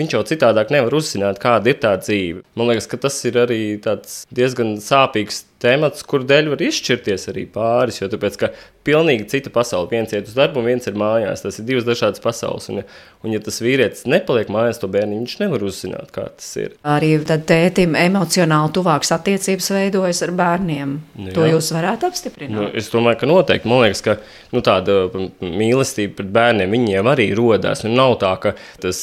[0.01, 2.43] viņš jau citādāk nevar uzzināt, kāda ir tā dzīve.
[2.59, 7.99] Man liekas, ka tas ir arī diezgan sāpīgs temats, kur dēļ var izšķirties arī pāris.
[8.01, 8.49] Jo tāpēc, ka
[8.87, 9.89] pilnīgi cita pasaule.
[9.91, 11.43] Viens iet uz darbu, viens ir mājās.
[11.43, 12.69] Tas ir divas dažādas pasaules.
[12.71, 12.81] Un,
[13.25, 16.75] un ja tas vīrietis nepaliek mājās, to bērnu viņš nevar uzzināt, kā tas ir.
[16.87, 20.95] Arī tad tētim emocionāli tuvāks attiecības veidojas ar bērniem.
[21.19, 22.55] Nu, to jūs varētu apstiprināt?
[22.55, 23.69] Nu, es domāju, ka noteikti.
[23.69, 24.17] Man liekas, ka
[24.55, 25.01] nu, tāda
[25.43, 25.68] mīlestība
[26.17, 27.83] pret bērniem viņiem arī rodās.
[27.85, 29.01] Nu, nav tā, ka tas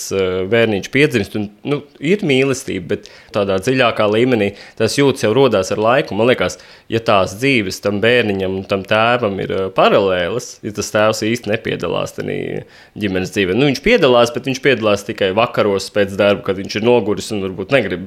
[0.52, 5.83] bērniņš piedzimst un nu, ir mīlestība, bet tādā dziļākā līmenī tas jūtas jau rodās ar
[5.83, 6.16] laiku.
[6.18, 6.59] Man liekas,
[6.92, 12.16] ja tās dzīves tam bērniņam un tam tēvam ir paralēlas, ja tas tēvs īsti nepiedalās
[12.16, 12.64] tajā
[12.98, 16.87] ģimenes dzīvē, nu, viņš piedalās, bet viņš piedalās tikai vakaros pēc darba, kad viņš ir
[16.87, 18.07] noguris un varbūt negrib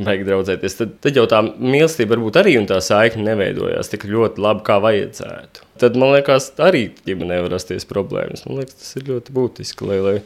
[0.00, 4.42] beigt draudzēties, tad, tad jau tā mīlestība varbūt arī un tā saikne neveidojās tik ļoti
[4.44, 5.69] labi, kā vajadzētu.
[5.80, 8.44] Tad man liekas, arī ģimenē var rasties problēmas.
[8.46, 10.16] Man liekas, tas ir ļoti būtiski, lai, lai,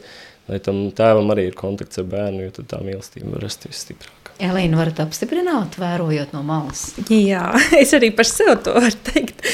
[0.49, 4.24] lai tam tēvam arī ir kontakts ar bērnu, jo tad tā mīlestība var rasties stiprāk.
[4.35, 6.89] Elīna, varat apstiprināt, vērojot no malas?
[7.07, 9.45] Jā, es arī par sevi to varu teikt.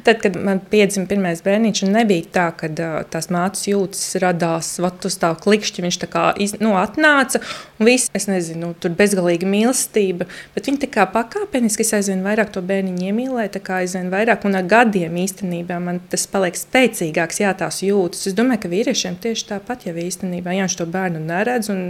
[0.00, 5.16] Tad, kad man piedzima pirmais bērniņš, nebija tā, ka uh, tās mātes jūtas radās uz
[5.20, 5.84] tā klikšķi.
[5.84, 7.42] Viņš tā kā iz, nu, atnāca
[7.76, 10.24] un viss, es nezinu, tur bezgalīga mīlestība.
[10.54, 14.46] Bet viņi tā kā pakāpeniski aizvien vairāk to bērniņu iemīlēja, tā kā aizvien vairāk.
[14.48, 18.24] Un ar gadiem īstenībā man tas paliek spēcīgāks, jā, tās jūtas.
[18.30, 21.84] Es domāju, ka vīriešiem tieši tāpat jau īstenībā, ja viņš to bērnu neredz un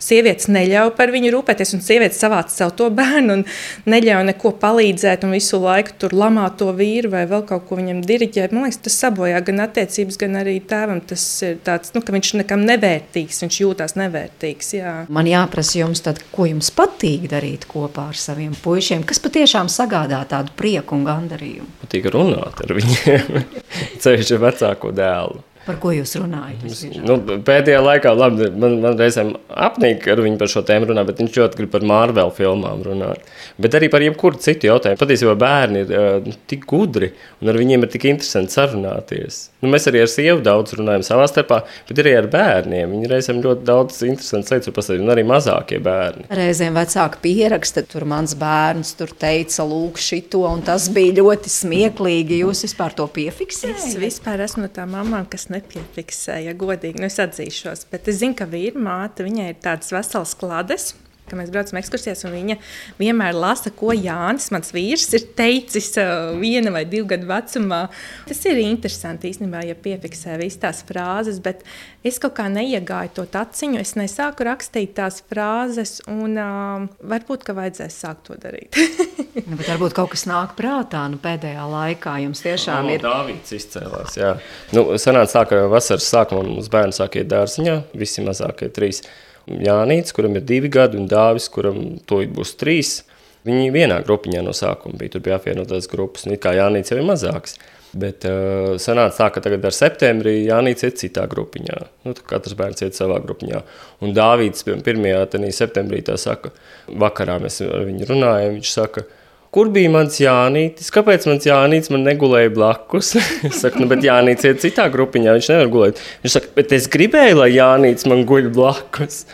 [0.00, 3.44] sievietes neļauj par viņu rūpēties un sieviete savāca sev to bērnu un
[3.90, 8.02] neļauj neko palīdzēt un visu laiku tur lamā to vīru vai vēl kaut ko viņam
[8.06, 8.54] diriģēt.
[8.54, 11.02] Man liekas, tas sabojā gan attiecības, gan arī tēvam.
[11.12, 14.72] Tas ir tāds, nu, ka viņš nekam nevērtīgs, viņš jūtās nevērtīgs.
[14.78, 14.94] Jā.
[15.12, 20.22] Man jāprasa jums, tad, ko jums patīk darīt kopā ar saviem puišiem, kas patiešām sagādā
[20.30, 21.70] tādu prieku un gandarījumu.
[21.82, 23.48] Patīk runāt ar viņiem,
[24.02, 25.42] ceļš ar vecāko dēlu.
[25.66, 26.64] Par ko jūs runājat?
[27.06, 31.22] Nu, pēdējā laikā labi, man, man reizēm apnīk ar viņu par šo tēmu runāt, bet
[31.22, 33.22] viņš ļoti grib par Marvel filmām runāt.
[33.62, 34.98] Bet arī par jebkuru citu jautājumu.
[34.98, 39.44] Patiesībā bērni ir uh, tik gudri un ar viņiem ir tik interesanti sarunāties.
[39.62, 42.96] Nu, mēs arī ar sievu daudz runājam savā starpā, bet arī ar bērniem.
[42.96, 46.26] Viņi reizēm ļoti daudz interesantas lietas var pastāstīt, un arī mazākie bērni.
[46.34, 52.40] Reizēm vecāki pieraksta, tur mans bērns tur teica, lūk, šito, un tas bija ļoti smieklīgi.
[52.42, 53.86] Jūs vispār to piefiksējat?
[53.92, 57.00] Es vispār esmu no tām mamām, kas nepiefiksēja, godīgi.
[57.02, 60.92] Nu, atzīšos, bet es zinu, ka vīra māte viņai ir tādas veselas klades
[61.30, 62.58] ka mēs braucam ekskursijās, un viņa
[62.98, 67.84] vienmēr lasa, ko Jānis, mans vīrs, ir teicis uh, viena vai divu gadu vecumā.
[68.28, 71.64] Tas ir interesanti īstenībā, ja piefiksē visas tās frāzes, bet
[72.04, 77.56] es kaut kā neiegāju to taciņu, es nesāku rakstīt tās frāzes, un uh, varbūt, ka
[77.56, 78.76] vajadzēs sākt to darīt.
[79.48, 83.04] nu, bet varbūt kaut kas nāk prātā, nu pēdējā laikā jums tiešām no, ir.
[83.06, 84.36] Dāvīts izcēlās, jā.
[84.76, 89.04] Nu, sanāca tā, ka vasaras sākumā mums bērni sāk iet dārziņā, visi mazākie trīs.
[89.46, 93.00] Jānis, kuram ir divi gadi, un Dāvis, kuram to būs trīs.
[93.46, 95.16] Viņi vienā grupiņā no sākuma bija.
[95.16, 97.56] Tur bija apvienotās grupas, un kā Jānis jau ir mazāks.
[97.92, 101.80] Bet uh, sanāca tā, ka tagad ar septembrī Jānis ir citā grupiņā.
[102.06, 103.64] Nu, katrs bērns iet savā grupiņā.
[104.06, 105.50] Un Dāvids 1.
[105.52, 106.54] septembrī tā saka,
[106.88, 109.04] vakarā mēs ar viņu runājam, viņš saka,
[109.52, 110.90] kur bija mans Jānis?
[110.94, 113.14] Kāpēc mans Jānis man negulēja blakus?
[113.48, 116.04] es saku, nu, bet Jānis ir citā grupiņā, viņš nevar gulēt.
[116.24, 119.24] Viņš saka, bet es gribēju, lai Jānis man guļ blakus.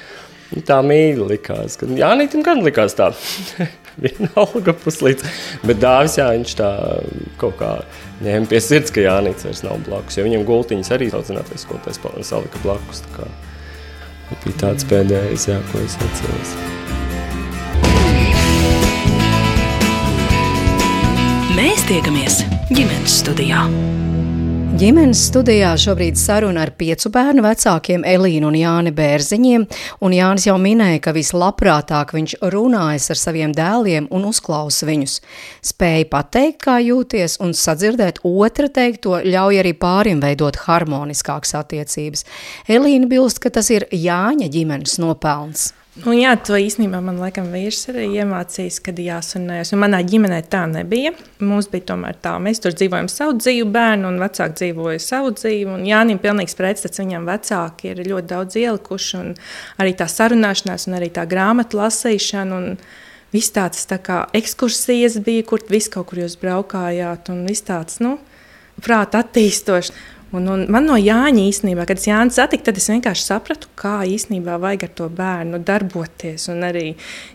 [0.65, 1.77] Tā mīļi likās.
[1.99, 3.11] Jānis gan likās tā.
[3.99, 5.25] Vienalga puslīdz.
[5.67, 6.71] Bet dāvis, jā, viņš tā
[7.41, 7.73] kaut kā
[8.23, 10.19] ņēma pie sirds, ka Jānis vairs nav blakus.
[10.19, 13.03] Jo viņam gultiņas arī audzinātais skolotājs salika blakus.
[13.07, 13.31] Tā kā
[14.45, 16.55] bija tāds pēdējais, jā, ko es atceros.
[21.59, 22.37] Mēs tiekamies
[22.71, 23.65] ģimenes studijā.
[24.79, 29.65] Ģimenes studijā šobrīd saruna ar piecu bērnu vecākiem Elīnu un Jāni Bērziņiem,
[30.07, 35.17] un Jānis jau minēja, ka vislabprātāk viņš runājas ar saviem dēliem un uzklausa viņus.
[35.73, 42.23] Spēja pateikt, kā jūties, un sadzirdēt otra teikto ļauj arī pārim veidot harmoniskākas attiecības.
[42.71, 45.73] Elīna bilst, ka tas ir Jāņa ģimenes nopelns.
[45.99, 49.73] Nu, jā, to īstenībā man laikam vīrs arī iemācījis, kad jāsunējas.
[49.75, 51.11] Un manā ģimenē tā nebija.
[51.43, 55.67] Mums bija tomēr tā, mēs tur dzīvojam savu dzīvi, bērnu un vecāki dzīvoja savu dzīvi.
[55.75, 59.25] Un Jānim pilnīgs pretstats viņam vecāki ir ļoti daudz ielikuši.
[59.83, 62.61] Arī tā sarunāšanās un arī tā grāmatu lasīšana.
[63.35, 67.99] Viss tāds tā kā ekskursijas bija, kur viss kaut kur jūs braukājāt un viss tāds,
[68.01, 68.15] nu,
[68.81, 69.93] prāta attīstošs.
[70.29, 74.03] Un, un man no Jāņa īstenībā, kad es Jānis satiku, tad es vienkārši sapratu, kā
[74.05, 76.45] īstenībā vajag ar to bērnu darboties.
[76.53, 76.85] Un arī,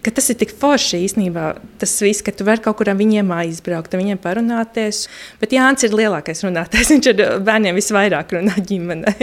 [0.06, 1.48] ka tas ir tik forši īstenībā,
[1.82, 5.08] tas viss, ka tu vari kaut kur ar viņiem aizbraukt, ar viņiem parunāties.
[5.42, 9.18] Bet Jānis ir lielākais runātājs, viņš ar bērniem visvairāk runā ģimenē.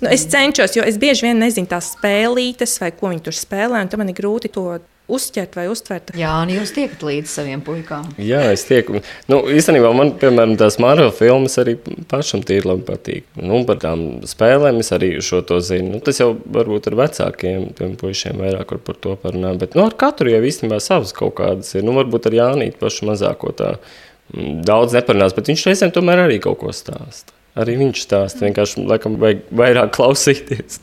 [0.00, 3.82] Nu, es cenšos, jo es bieži vien nezinu tās spēlītes, vai ko viņi tur spēlē,
[3.84, 4.64] un tam man ir grūti to
[5.10, 6.12] uzķert vai uztvert.
[6.18, 8.06] Jā, un jūs tiekat līdz saviem puikām.
[8.22, 9.00] Jā, es tieku.
[9.30, 11.76] Nu, īstenībā man, piemēram, tās Marvel filmas arī
[12.10, 13.26] pašam tīri labi patīk.
[13.40, 15.96] Nu, par tām spēlēm es arī šo to zinu.
[15.96, 19.58] Nu, tas jau varbūt ar vecākiem tiem puišiem vairāk var par to parunāt.
[19.62, 21.84] Bet nu, ar katru jau īstenībā savas kaut kādas ir.
[21.86, 26.40] Nu, varbūt ar Jānīti pašu mazāko tā mm, daudz neparunās, bet viņš reizēm tomēr arī
[26.42, 27.34] kaut ko stāsta.
[27.58, 30.80] Arī viņš stāsta, vienkārši laikam vajag vairāk klausīties.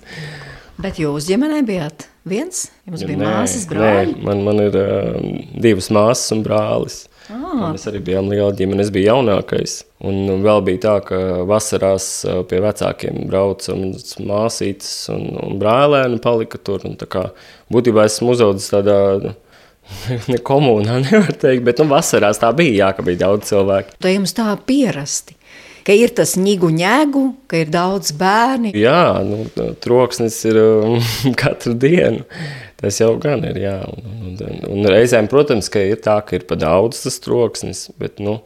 [0.77, 2.67] Bet jūs ģimenē bijāt viens?
[2.85, 4.17] Jums bija nē, māsas, brāļi?
[4.17, 7.05] Nē, man, man ir uh, divas māsas un brālis.
[7.27, 7.71] Ah.
[7.73, 8.85] Mēs arī bijām liela ģimene.
[8.85, 9.81] Es biju jaunākais.
[10.07, 11.17] Un vēl bija tā, ka
[11.49, 12.05] vasarās
[12.47, 16.85] pie vecākiem brauca māsītes un, un brālēni palika tur.
[16.87, 17.25] Un tā kā
[17.73, 18.99] būtībā esmu uzaudzis tādā
[20.31, 23.97] ne komunā, nevar teikt, bet nu, vasarās tā bija, jā, ka bija daudz cilvēku.
[24.03, 25.36] Tā jums tā pierasti
[25.87, 28.73] ka ir tas ņēgu ņēgu, ka ir daudz bērni.
[28.75, 29.45] Jā, nu,
[29.83, 30.97] troksnis ir um,
[31.41, 32.25] katru dienu.
[32.77, 33.61] Tas jau gan ir.
[33.63, 33.77] Jā.
[33.87, 38.19] Un, un, un reizēm, protams, ka ir tā, ka ir pa daudz tas troksnis, bet
[38.21, 38.41] nu,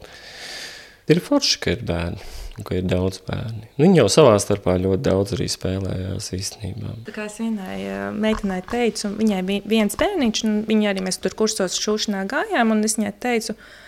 [1.10, 2.30] ir forši, ka ir bērni.
[2.62, 3.64] Ka ir daudz bērnu.
[3.80, 6.98] Viņi jau savā starpā ļoti daudz arī spēlējās īstenībā.
[7.06, 7.78] Tā kā es vienai
[8.12, 12.84] meitenei teicu, viņai bija viens bērniņš, un viņa arī mēs tur kursos šūšanā gājām, un
[12.84, 13.81] es viņai teicu, ka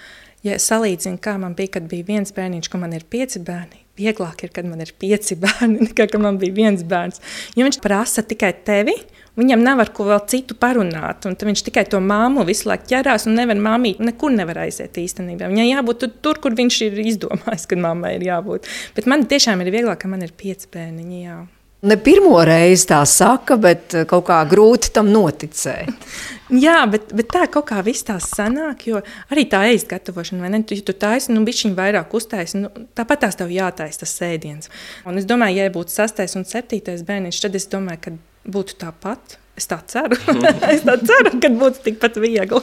[0.45, 4.45] ja salīdzinu, kā man bija, kad bija viens bērniņš, ka man ir pieci bērni, vieglāk
[4.45, 7.23] ir, kad man ir pieci bērni, nekā kad man bija viens bērns.
[7.57, 8.97] Jo viņš prasa tikai tevi,
[9.41, 13.27] viņam nav ar ko vēl citu parunāt, un viņš tikai to māmu visu laiku ķerās,
[13.29, 15.51] un nevar māmīt, nekur nevar aiziet īstenībā.
[15.51, 18.71] Viņai jābūt tur, kur viņš ir izdomājis, kad mammai ir jābūt.
[18.97, 21.23] Bet man tiešām ir vieglāk, ka man ir pieci bērniņi.
[21.25, 21.43] Jā.
[21.85, 25.91] Ne pirmo reizi tā saka, bet eh, kaut kā grūti tam noticēt.
[26.65, 29.01] Jā, bet, bet tā kaut kā viss tā sanāk, jo
[29.33, 30.61] arī tā ēst gatavošana, vai ne?
[30.65, 34.73] Tu, ja tu taisi, nu, bišķiņ vairāk uztaisi, nu, tāpat tās tev jātaisa tas sēdiens.
[35.09, 38.15] Un es domāju, ja būtu sastais un septītais bērniņš, tad es domāju, ka
[38.57, 39.39] būtu tāpat.
[39.55, 40.19] Es tā ceru,
[40.75, 42.61] es tā ceru, ka būtu tikpat viegli.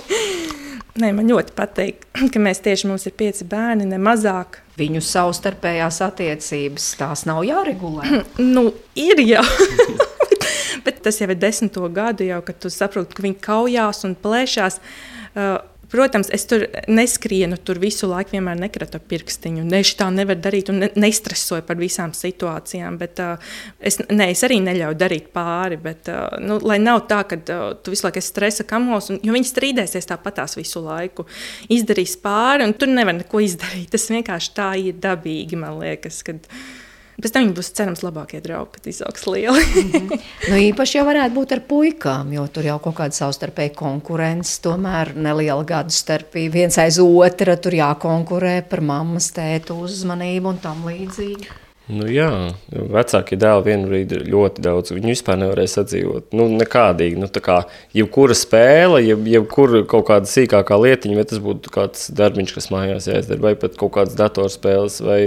[0.99, 4.60] Nē, man ļoti patīk, ka mēs tieši mums ir pieci bērni, ne mazāk.
[4.80, 8.23] Viņu savstarpējās attiecības tās nav jāregulē.
[8.56, 8.67] nu,
[8.99, 9.45] ir jau.
[10.86, 14.80] Bet tas jau ir desmito gadu, jau, kad tu saproti, ka viņi kaujās un plēšās.
[15.32, 15.60] Uh,
[15.91, 19.65] Protams, es tur neskrienu, tur visu laiku vienmēr nekratu pirkstiņu.
[19.67, 22.95] Ne, tā nevar darīt un ne, nestresoju par visām situācijām.
[23.01, 25.80] Bet, uh, es, ne, es arī neļauju darīt pāri.
[25.82, 29.19] Bet, uh, nu, lai nav tā, ka uh, tu visu laiku esi stresa kamos, un,
[29.25, 31.27] jo viņi strīdēsies tāpatās visu laiku.
[31.71, 33.91] Izdarīs pāri, un tur nevar neko izdarīt.
[33.91, 36.23] Tas vienkārši tā ir dabīgi, man liekas.
[36.27, 36.81] Kad, uh,
[37.21, 39.62] Pēc tam viņi būs cerams labākie draugi, kad izaugs lieli.
[39.62, 40.19] mm -hmm.
[40.49, 45.15] nu, īpaši jau varētu būt ar puikām, jo tur jau kaut kāda savstarpēja konkurence, tomēr
[45.15, 46.53] neliela gadu starpība.
[46.53, 51.62] Viens aiz otra tur jākonkurē par mammas tētu uzmanību un tam līdzīgi.
[51.91, 52.29] Nu, jā,
[52.69, 54.93] vecākie dēli vienā brīdī ļoti daudz.
[54.95, 56.29] Viņi vispār nevarēja sadzīvot.
[56.38, 57.17] Nu, nekādīgi.
[57.19, 57.57] Nu, kā,
[57.97, 63.10] jebkura spēle, jeb, jebkura kaut kāda sīkākā lietiņa, vai tas būtu kāds darbiņš, kas mājās
[63.12, 65.19] jāizdara, vai pat kaut kādas datorspēles, vai,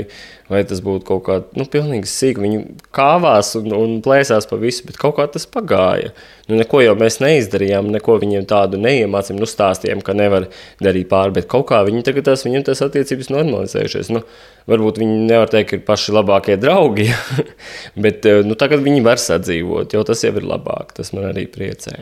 [0.51, 2.43] vai tas būtu kaut kāda nu, pilnīgi sīga.
[2.45, 2.61] Viņi
[2.95, 6.13] kāvās un, un plēsās pa visu, bet kaut kā tas pagāja.
[6.49, 10.51] Nu, neko jau mēs neizdarījām, neko viņiem tādu neiemācījām, nu, stāstījām, ka nevar
[10.85, 14.13] darīt pāri, bet kaut kā viņi tagad tās, viņiem tās attiecības normalizējušies.
[14.13, 14.25] Nu,
[14.71, 17.09] varbūt viņi nevar teikt, ka ir paši labākie draugi,
[18.05, 21.49] bet eh, nu, tagad viņi var sadzīvot, jo tas jau ir labāk, tas man arī
[21.51, 21.97] priecē.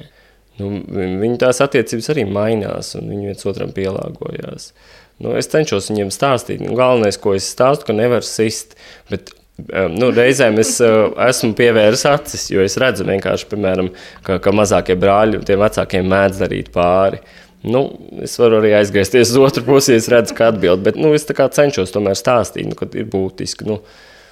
[0.61, 4.73] Nu, viņi tās attiecības arī mainās, un viņi viens otram pielāgojās.
[5.23, 6.65] Nu, es cenšos viņiem stāstīt.
[6.65, 8.77] Nu, galvenais, ko es stāstu, ka nevar sist.
[9.11, 9.31] Bet
[9.93, 13.05] Nu, reizēm es uh, esmu pievērsis acis, jo es redzu,
[13.51, 13.91] piemēram,
[14.25, 17.21] ka, ka mazākie brāļi tiem vecākiem mēdz darīt pāri.
[17.63, 17.85] Nu,
[18.25, 21.93] es varu arī aizgriezties uz otru pusi, ja redzu, ka atbild, bet nu, es cenšos
[21.95, 23.69] tomēr stāstīt, nu, ka ir būtiski.
[23.69, 23.79] Nu,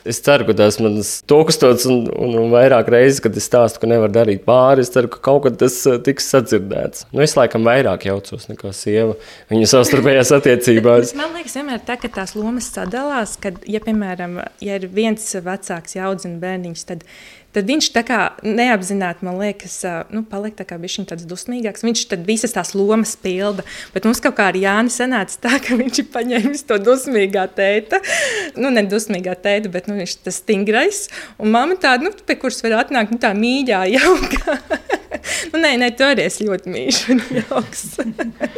[0.08, 0.98] Es ceru, ka tas man
[1.30, 5.10] tūkstots un, un, un vairāk reizes, kad es stāstu, ka nevar darīt pāri, es ceru,
[5.12, 7.04] ka kaut kad tas uh, tiks sadzirdēts.
[7.12, 9.18] Nu, es laikam vairāk jaucos nekā sieva
[9.52, 11.12] viņa savstarpējās attiecībās.
[11.18, 15.98] Man liekas, vienmēr tā, ka tās lomas sadalās, kad, ja, piemēram, ja ir viens vecāks
[15.98, 17.04] jaudzina bērniņš, tad
[17.50, 19.80] Tad viņš tā kā neapzināti, man liekas,
[20.14, 21.82] nu, paliek tā kā viņš tāds dusmīgāks.
[21.82, 23.64] Viņš tad visas tās lomas pilda.
[23.94, 27.98] Bet mums kaut kā ar Jāni sanāca tā, ka viņš ir paņēmis to dusmīgā tēta.
[28.54, 31.08] Nu, ne dusmīgā tēta, bet nu, viņš tas stingrais.
[31.42, 34.58] Un mamma tāda, nu, pie kuras var atnākt, nu, tā mīļā jauka.
[35.50, 37.82] nu, nē, nē, tu arī esi ļoti mīļš un jauks.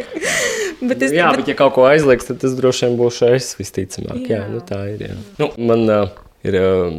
[0.91, 3.55] bet es, jā, bet, bet ja kaut ko aizliegs, tad tas droši vien būšu es
[3.57, 4.21] visticamāk.
[4.29, 5.07] Jā, jā nu, tā ir.
[5.09, 5.17] Jā.
[5.41, 6.99] Nu, man, uh, ir um,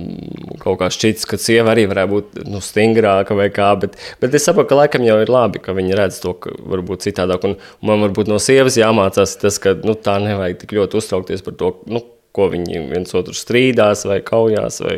[0.62, 3.69] kaut kā šķits, ka sieva arī varētu būt nu, stingrāka vai kā.
[3.82, 6.84] Bet, bet es saprotu, ka laikam jau ir labi, ka viņi redz to, ka var
[6.86, 7.47] būt citādāk.
[7.49, 11.60] Un man varbūt no sievas jāmācās tas, ka nu, tā nevajag tik ļoti uztraukties par
[11.60, 11.77] to.
[11.91, 14.95] Nu, Ko viņi viens otru strīdās, vai kaujās, vai,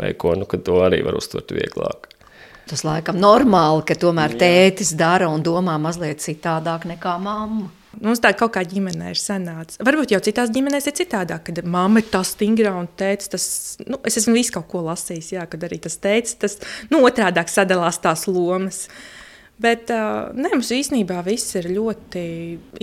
[0.00, 2.06] vai ko, nu, to arī var uztvert vieglāk.
[2.68, 7.68] Tas laikam normāli, ka tomēr tētis dara un domā mazliet citādāk nekā mamma.
[8.04, 9.80] Mums tā kaut kā ģimenē ir sanācis.
[9.84, 13.46] Varbūt jau citās ģimenēs ir citādāk, kad mamma ir tā stingra un teica, tas,
[13.86, 16.58] nu, es esmu visu kaut ko lasījis, jā, kad arī tas teica, tas
[16.92, 18.84] nu, otrādāk sadalās tās lomas.
[19.58, 22.24] Bet uh, ne, mums īstenībā viss ir ļoti,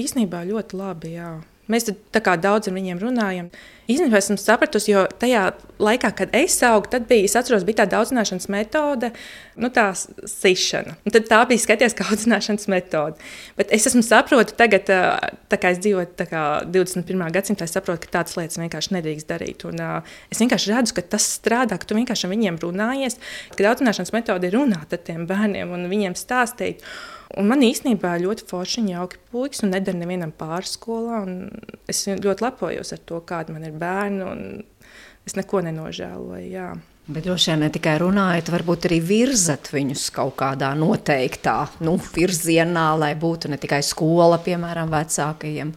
[0.02, 1.32] īstenībā ļoti labi, jā.
[1.72, 3.50] Mēs kā daudz ar viņiem runājam.
[3.86, 5.44] Īstenībā esmu sapratusi, jo tajā
[5.78, 9.12] laikā, kad es augu, tad bija, es atceros, bija tāda audzināšanas metode,
[9.62, 10.96] nu, tā sišana.
[11.06, 13.22] Un tad tā bija skaties, kā audzināšanas metode.
[13.60, 17.26] Bet es esmu saprotu tagad, tā kā es dzīvoju kā 21.
[17.36, 19.68] gadsimtā, es saprotu, ka tādas lietas vienkārši nedrīkst darīt.
[19.70, 23.22] Un, uh, es vienkārši redzu, ka tas strādā, ka tu vienkārši ar viņiem runājies,
[23.54, 26.82] kad audzināšanas metode ir runāt ar tiem bērniem un viņiem stāstīt.
[27.36, 31.24] Un man īstenībā ļoti forši un jauki puikas, un nedara nevienam pārskolā.
[31.92, 36.46] Es ļoti lepojos ar to, kāda man ir bērni, un es neko nenožēloju.
[36.48, 36.70] Jā.
[37.06, 42.88] Bet droši vien ne tikai runājot, varbūt arī virzat viņus kaut kādā noteiktā nu, virzienā,
[42.98, 45.76] lai būtu ne tikai skola, piemēram, vecākajiem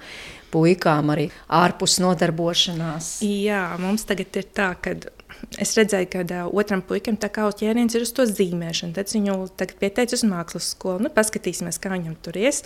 [0.48, 3.18] puikām, arī ārpus nodarbošanās.
[3.26, 4.94] Jā, mums tagad ir tā, ka
[5.60, 8.94] es redzēju, ka uh, otram puikam tā kā ķēniens ir uz to zīmēšanu.
[8.96, 9.36] Tad viņu
[9.80, 11.06] pieteicu uz mākslas skolu.
[11.06, 12.64] Nu, paskatīsimies, kā viņam tur ies.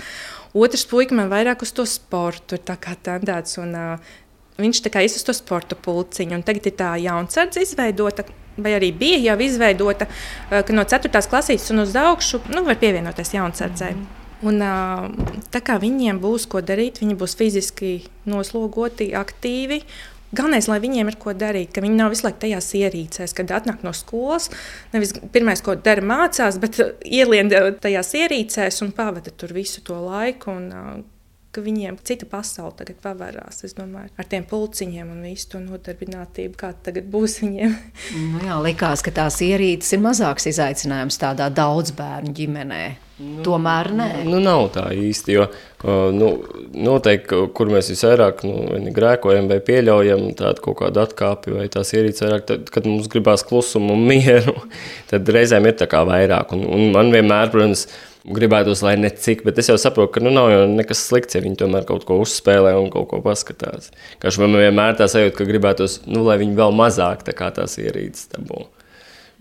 [0.54, 2.64] Otrs puika man vairāk uz to sportu ir
[3.08, 3.58] tendēts.
[3.62, 4.14] Un, uh,
[4.60, 6.38] viņš tā kā ies uz to sporta pulciņu.
[6.38, 8.26] Un tagad ir tā jaunsardze izveidota.
[8.52, 11.12] Vai arī bija jau izveidota, uh, ka no 4.
[11.30, 13.94] klases un uz augšu nu, var pievienoties jaunsardzei.
[13.96, 14.18] Mm.
[14.42, 14.58] Un,
[15.54, 17.92] tā kā viņiem būs ko darīt, viņi būs fiziski
[18.26, 19.78] noslogoti, aktīvi
[20.32, 23.82] Galvenais, lai viņiem ir ko darīt, ka viņi nav visu laiku tajās ierīcēs, kad atnāk
[23.84, 24.48] no skolas.
[24.94, 30.54] Nevis pirmais, ko dara, mācās, bet ielien tajās ierīcēs un pavada tur visu to laiku.
[30.56, 31.04] Un,
[31.52, 33.62] ka viņiem cita pasaule tagad pavērās.
[33.66, 37.76] Es domāju, ar tiem pulciņiem un visu to nodarbinātību, kāda tagad būs viņiem.
[38.32, 42.84] nu jā, likās, ka tās ierīces ir mazāks izaicinājums tādā daudz bērnu ģimenē.
[43.22, 44.08] Nu, Tomēr nē.
[44.26, 45.34] Nu, nav tā īsti.
[45.36, 45.44] Jo,
[46.16, 46.30] nu,
[46.74, 52.24] noteikti, kur mēs visvairāk nu, grēkojam vai pieļaujam tādu kaut kādu atkāpi vai tās ierīces
[52.24, 54.56] vairāk, tad, kad mums gribās klusumu un mieru,
[55.12, 56.56] tad reizēm ir tā kā vairāk.
[56.56, 57.86] Un, un man vienmēr, protams,
[58.24, 61.42] gribētos, lai ne cik, bet es jau saprotu, ka nu, nav jau nekas slikts, ja
[61.44, 63.90] viņi tomēr kaut ko uzspēlē un kaut ko paskatās.
[64.22, 67.78] Kā man vienmēr tā sajūta, ka gribētos, nu, lai viņi vēl mazāk tā kā tās
[67.82, 68.66] ierīces dabū.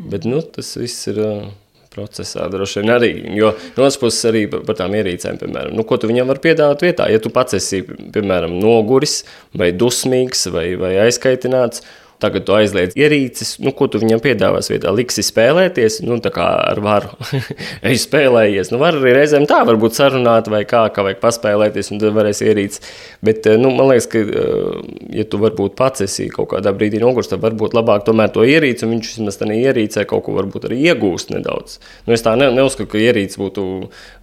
[0.01, 1.21] Bet nu, tas viss ir.
[1.21, 1.51] Uh,
[1.91, 3.09] procesā droši vien arī.
[3.35, 6.85] Jo no otras puses arī par tām ierīcēm, piemēram, nu, ko tu viņam var piedāvāt
[6.85, 7.07] vietā.
[7.11, 9.21] Ja tu pats esi, piemēram, noguris
[9.57, 11.83] vai dusmīgs vai, vai aizkaitināts,
[12.21, 14.91] Tagad tu aizliedz ierīces, nu, ko tu viņam piedāvās vietā.
[14.93, 17.15] Liksi spēlēties, nu, tā kā ar varu.
[17.87, 18.69] Ej spēlējies.
[18.73, 22.43] Nu, var arī reizēm tā, varbūt sarunāt vai kā, kā vajag paspēlēties, un tad varēs
[22.45, 22.83] ierīces.
[23.25, 27.01] Bet, eh, nu, man liekas, ka, eh, ja tu varbūt pats esi kaut kādā brīdī
[27.01, 30.69] nogurs, tad varbūt labāk tomēr to ierīci, un viņš vismaz tādā ierīcē kaut ko varbūt
[30.69, 31.79] arī iegūst nedaudz.
[32.05, 33.65] Nu, es tā ne, neuzskatu, ka ierīce būtu,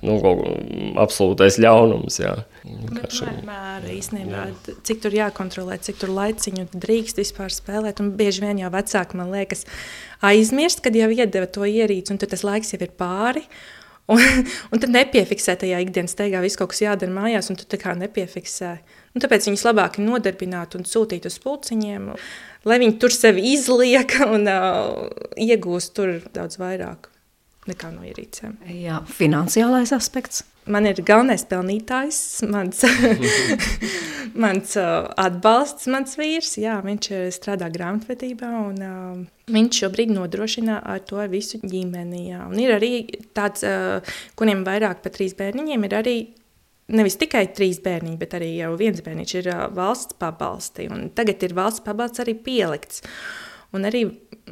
[0.07, 0.47] nu, kaut
[1.03, 2.37] absolūtais ļaunums, jā.
[2.69, 4.75] Vienmēr, īstenībā, jā.
[4.87, 7.88] cik tur jākontrolē, cik tur laiciņu drīkst vispār spēlēt.
[8.03, 9.65] Un bieži vien jau vecāki, man liekas,
[10.25, 13.45] aizmirst, kad jau iedeva to ierīci, un tas laiks jau ir pāri.
[14.09, 14.23] Un,
[14.73, 17.93] un tad nepiefiksē tajā ikdienas steigā, viss kaut kas jādara mājās, un tu tā kā
[17.93, 18.71] nepiefiksē.
[19.13, 22.07] Un tāpēc viņus labāk nodarbināt un sūtīt uz pulciņiem,
[22.65, 27.11] lai viņi tur sevi izliek un uh, iegūst tur daudz vairāk
[27.69, 28.57] nekā no ierīcēm.
[28.81, 32.85] Jā, finansiālais aspekts man ir galvenais pelnītājs, mans,
[34.45, 36.57] mans uh, atbalsts, mans vīrs.
[36.61, 39.21] Jā, viņš strādā grāmatvedībā, un uh,
[39.53, 42.29] viņš šobrīd nodrošina ar to visu ģimeni.
[42.31, 42.45] Jā.
[42.51, 42.93] Un ir arī
[43.37, 46.19] tāds, uh, kuriem vairāk par trīs bērniņiem ir arī.
[46.89, 50.89] Nevis tikai trīs bērniņi, bet arī jau viens bērniņš ir uh, valsts pabalsti.
[51.17, 53.05] Tagad ir valsts pabalsts arī pielikts.
[53.77, 54.07] un arī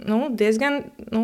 [0.04, 0.82] nu, diezgan
[1.12, 1.22] nu,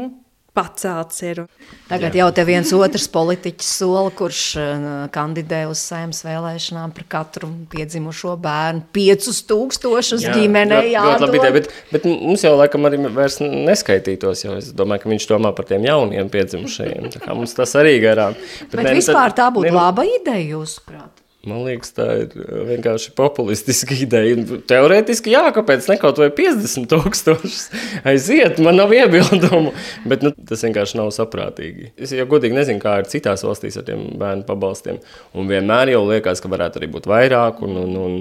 [0.56, 1.42] pacelts ir.
[1.88, 7.48] Tagad jau te viens otrs politiķis sola, kurš uh, kandidē uz saimnes vēlēšanām par katru
[7.72, 8.84] piedzimušo bērnu.
[8.94, 11.26] Piecus tūkstošus ģimenei jādod.
[11.28, 15.54] Labi, bet, bet mums jau laikam arī vairs neskaitītos, jo es domāju, ka viņš domā
[15.56, 17.10] par tiem jauniem piedzimušajiem.
[17.16, 18.36] Tā kā mums tas arī garām.
[18.36, 21.21] Bet, bet ne, vispār tā būtu ne, laba ideja, jūsuprāt?
[21.42, 24.36] Man liekas, tā ir uh, vienkārši populistiska ideja.
[24.70, 27.64] Teorētiski, jā, kāpēc ne kaut vai 50 tūkstošus
[28.12, 29.72] aiziet, man nav iebildumu,
[30.06, 31.90] bet nu, tas vienkārši nav saprātīgi.
[31.98, 35.02] Es jau godīgi nezinu, kā ir citās valstīs ar tiem bērnu pabalstiem.
[35.34, 38.16] Un vienmēr jau liekas, ka varētu arī būt vairāk un, un, un,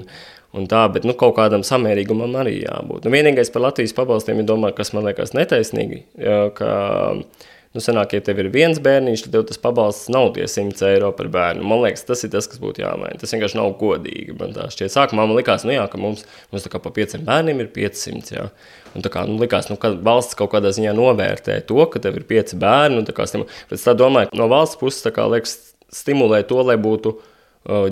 [0.58, 3.06] un tā, bet nu, kaut kādam samērīgumam arī jābūt.
[3.06, 6.08] Nu, vienīgais par Latvijas pabalstiem ir domāt, kas man liekas netaisnīgi,
[6.58, 6.74] ka
[7.72, 11.08] Nu, sanāk, ja tev ir viens bērniņš, tad tev tas pabalsts nav tie 100 eiro
[11.16, 11.64] par bērnu.
[11.64, 13.16] Man liekas, tas ir tas, kas būtu jāmaina.
[13.20, 14.36] Tas vienkārši nav godīgi.
[14.36, 17.24] Man tā šķiet, sākumā man likās, nu jā, ka mums, mums tā kā pa pieciem
[17.24, 18.34] bērniem ir 500.
[18.36, 18.44] Jā.
[18.92, 22.20] Un tā kā nu, likās, nu, ka valsts kaut kādā ziņā novērtē to, ka tev
[22.20, 23.00] ir pieci bērni.
[23.00, 25.56] Un tā kā pēc tā domāju, no valsts puses kā liekas
[25.96, 27.16] stimulē to, lai būtu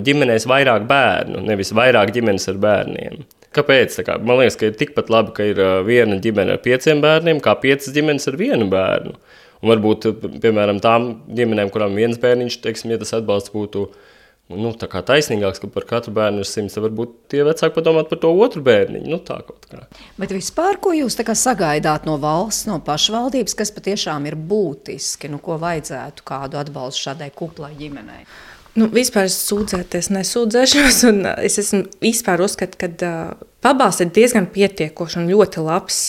[0.05, 3.21] ģimenēs vairāk bērnu, nevis vairāk ģimenes ar bērniem.
[3.55, 3.97] Kāpēc?
[4.07, 7.57] Kā, man liekas, ka ir tikpat labi, ka ir viena ģimene ar pieciem bērniem, kā
[7.59, 9.15] piecas ģimenes ar vienu bērnu.
[9.61, 10.07] Un varbūt,
[10.41, 13.85] piemēram, tām ģimenēm, kurām viens bērniņš, teiksim, ja tas atbalsts būtu
[14.57, 18.31] nu, taisnīgāks, ka par katru bērnu ir simts, tad varbūt tie vecāki padomāt par to
[18.33, 19.07] otru bērniņu.
[19.11, 19.83] Nu, tā kaut kā.
[20.19, 25.59] Bet vispār, ko jūs sagaidāt no valsts, no pašvaldības, kas patiešām ir būtiski, nu, ko
[25.61, 28.25] vajadzētu kādu atbalstu šādai kuplai ģimenei?
[28.79, 31.01] Nu, vispār es sūdzēties, nesūdzēšos.
[31.43, 36.05] Es esmu vispār uzskatu, ka uh, pabalsts ir diezgan pietiekošs un ļoti labs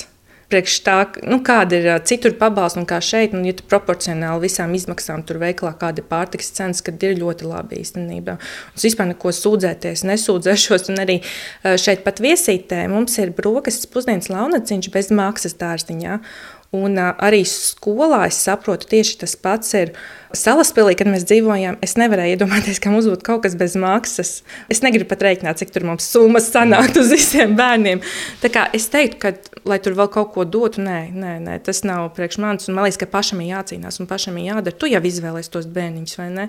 [0.53, 4.75] priekš tā, nu, kāda ir citur pabalsta un kā šeit, un ja tu proporcionāli visām
[4.77, 8.37] izmaksām tur veiklā, kāda ir pārtiks cenas, kad ir ļoti labi īstenībā.
[8.77, 11.21] Es vispār neko sūdzēties, nesūdzēšos, un arī
[11.81, 16.21] šeit pat viesītē mums ir brokastis pusdienas launaciņš bez maksas dārziņā.
[16.73, 19.93] Un arī skolā es saprotu, tieši tas pats ir.
[20.33, 24.31] Salaspēlī, kad mēs dzīvojām, es nevarēju iedomāties, ka mums būtu kaut kas bez maksas.
[24.73, 28.01] Es negribu pat rēķināt, cik tur mums summas sanāktu uz visiem bērniem.
[28.41, 29.33] Tā kā es teiktu, ka,
[29.69, 32.71] lai tur vēl kaut ko dotu, nē, nē, nē tas nav priekš manis.
[32.73, 34.77] Man liekas, ka pašam ir jācīnās un pašam ir jādara.
[34.81, 36.49] Tu jau izvēlējies tos bērniņus, vai ne?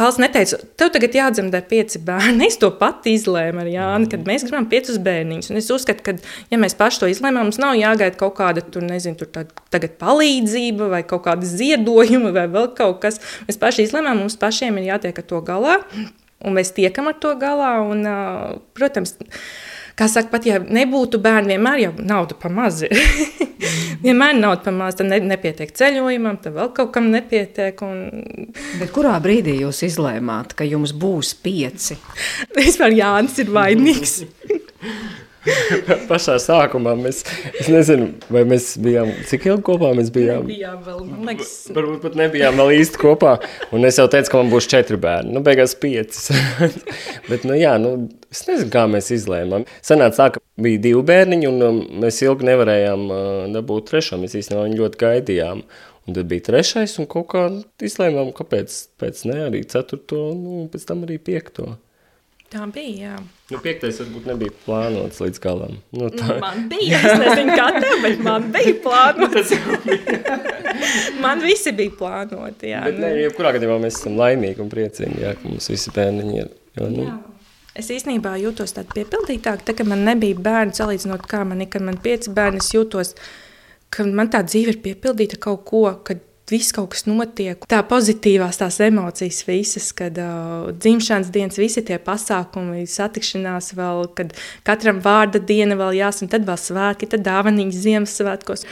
[0.00, 2.46] Valsts neteica, tev tagad jādzemdē pieci bērni.
[2.48, 5.50] Es to pati izlēmu ar Jānu, kad mēs gribam piecus bērniņus.
[5.52, 6.14] Un es uzskatu, ka,
[6.48, 10.88] ja mēs paši to izlēmām, mums nav jāgaida kaut kāda tur, nezinu, tur tāda palīdzība
[10.94, 13.17] vai kaut kāda ziedojuma vai vēl kaut kas.
[13.48, 15.78] Mēs paši izlemjam, mums pašiem ir jātiek ar to galā,
[16.44, 17.74] un mēs tiekam ar to galā.
[17.86, 18.06] Un,
[18.78, 19.16] protams,
[19.98, 22.94] kā saka, pat ja nebūtu bērni, vienmēr jau nauda pa maz ir.
[24.04, 27.84] vienmēr nauda pa maz, tad ne, nepietiek ceļojumam, tad vēl kaut kam nepietiek.
[27.86, 28.50] Un...
[28.80, 31.98] Bet kurā brīdī jūs izlēmāt, ka jums būs pieci?
[32.58, 34.20] Vispār Jānis ir vainīgs.
[36.10, 37.22] pašā sākumā mēs,
[37.58, 40.46] es nezinu, vai mēs bijām, cik ilgi kopā mēs bijām?
[40.48, 41.52] Bijām vēl, man liekas.
[41.76, 43.34] Varbūt pat nebijām vēl īsti kopā,
[43.74, 46.30] un es jau teicu, ka man būs četri bērni, nu beigās piecas.
[47.30, 49.66] Bet, nu jā, nu, es nezinu, kā mēs izlēmām.
[49.84, 53.22] Sanāca tā, ka bija divi bērniņi, un um, mēs ilgi nevarējām uh,
[53.54, 55.64] dabūt trešo, mēs īstenībā viņu ļoti gaidījām.
[56.08, 57.42] Un tad bija trešais, un kaut kā
[57.84, 61.74] izlēmām, kāpēc pēc ne arī ceturto, nu, pēc tam arī piekto.
[62.48, 63.10] Tā bija.
[63.12, 63.18] Jā.
[63.48, 65.78] Nu, piektais varbūt nebija plānots līdz galam.
[65.96, 66.34] Nu, tā...
[66.42, 66.98] Man bija.
[67.00, 69.54] Es nezinu, kā tev, bet man bija plānots.
[71.24, 72.74] man visi bija plānoti.
[72.74, 76.38] Jā, bet, ne, jebkurā gadījumā mēs esam laimīgi un priecīgi, jā, ka mums visi bērniņi
[76.42, 76.52] ir.
[76.76, 77.08] Jo, nu...
[77.08, 77.16] Jā.
[77.78, 81.88] Es īstenībā jūtos tādu piepildītāku, tā, kad man nebija bērni, salīdzinot, kā man ir, kad
[81.88, 83.14] man pieci bērni, es jūtos,
[83.94, 86.20] ka man tā dzīve ir piepildīta kaut ko, kad
[86.52, 87.64] viss kaut kas notiek.
[87.70, 94.32] Tā pozitīvās tās emocijas visas, kad uh, dzimšanas dienas, visi tie pasākumi, satikšanās vēl, kad
[94.66, 98.66] katram vārda diena vēl jāsam, tad vēl svētki, tad dāvaniņas Ziemassvētkos.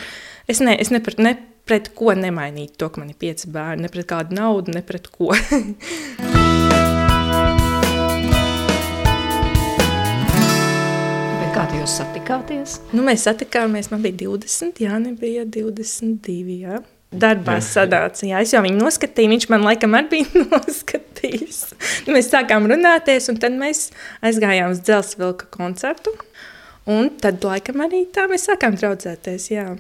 [0.51, 3.87] Es ne, es ne, pret, ne pret ko nemainītu to, ka man ir pieci bērni,
[3.87, 5.33] ne pret kādu naudu, ne pret ko.
[11.57, 12.74] Kādu jūs satikāties?
[12.93, 16.59] Nu, mēs satikāmies, man bija 20, Jānis bija 22.
[16.61, 16.83] Jā
[17.13, 18.27] darbā sadāca.
[18.27, 21.61] Jā, es jau viņu noskatīju, viņš man laikam arī bija noskatījis.
[22.11, 23.91] mēs sākām runāties, un tad mēs
[24.27, 26.15] aizgājām uz dzelzceļa koncertu.
[26.87, 29.51] Un tad laikam arī tā mēs sākām draudzēties.
[29.51, 29.73] Jā.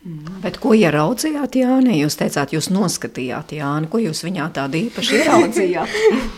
[0.00, 0.38] Mm.
[0.40, 1.98] Bet ko ieraudzījāt, Jānis?
[1.98, 5.92] Jūs teicāt, jūs noskatījāt, Jānis, ko jūs viņā tādu īpaši ieraudzījāt?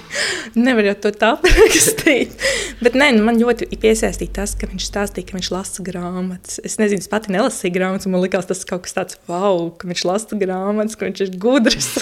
[0.64, 2.34] Nevar jau to tā parakstīt.
[2.82, 6.58] Bet nē, nu man ļoti piesaistīja tas, ka viņš stāstīja, ka viņš lasa grāmatas.
[6.66, 10.06] Es nezinu, es pati nelasīju grāmatas, man likās tas kaut kas tāds, wow, ka viņš
[10.10, 11.92] lasa grāmatas, ka viņš ir gudrs.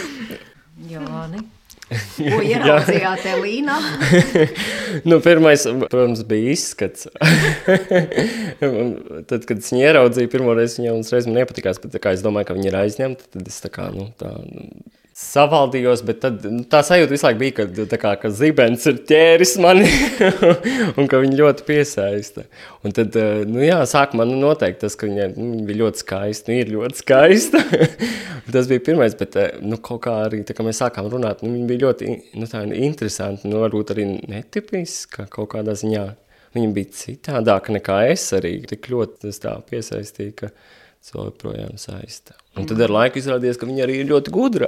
[0.96, 1.44] Jāni.
[1.90, 3.76] Ko ieraudzījāt Elīnā?
[5.10, 7.08] nu, pirmais, protams, bija izskats.
[9.30, 12.50] tad, kad es viņu ieraudzīju, pirmo reizi viņai uzreiz man nepatikās, bet kā es domāju,
[12.50, 14.36] ka viņa ir aizņemta, tad es tā kā, nu, tā
[15.20, 19.52] savaldījos, bet tad, nu, tā sajūta visu laiku bija, ka, kā, ka zibens ir ķēris
[19.62, 19.88] mani
[20.98, 22.46] un ka viņa ļoti piesaista.
[22.86, 26.04] Un tad, eh, nu jā, sākumā nu, noteikti tas, ka viņa, nu, viņa bija ļoti
[26.04, 27.62] skaista, nu, ir ļoti skaista.
[28.56, 31.52] tas bija pirmais, bet eh, nu, kaut kā arī, tā kā mēs sākām runāt, nu,
[31.58, 32.10] viņa bija ļoti
[32.40, 36.08] nu, tā, interesanti, nu, varbūt arī netipiska kaut kādā ziņā.
[36.56, 41.76] Viņa bija citādāka nekā es arī, tik ļoti tas tā piesaistīja, ka tas vēl joprojām
[41.78, 42.39] saista.
[42.58, 44.66] Un tad ar laiku izrādījās, ka viņa arī ir ļoti gudra.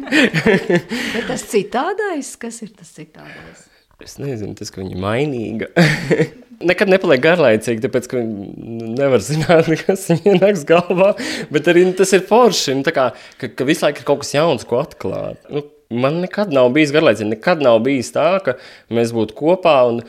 [1.14, 3.66] Bet tas citādais, kas ir tas citādais?
[4.04, 5.70] Es nezinu, tas, ka viņa ir mainīga.
[6.70, 11.14] Nekad nepaliek garlaicīgi, tāpēc, ka nevar zināt, kas viņai nāks galvā.
[11.52, 14.34] Bet arī nu, tas ir forši, nu, kā, ka, ka visu laiku ir kaut kas
[14.36, 15.40] jauns, ko atklāt.
[15.48, 15.64] Nu,
[16.04, 18.58] man nekad nav bijis garlaicīgi, nekad nav bijis tā, ka
[18.92, 20.02] mēs būtu kopā un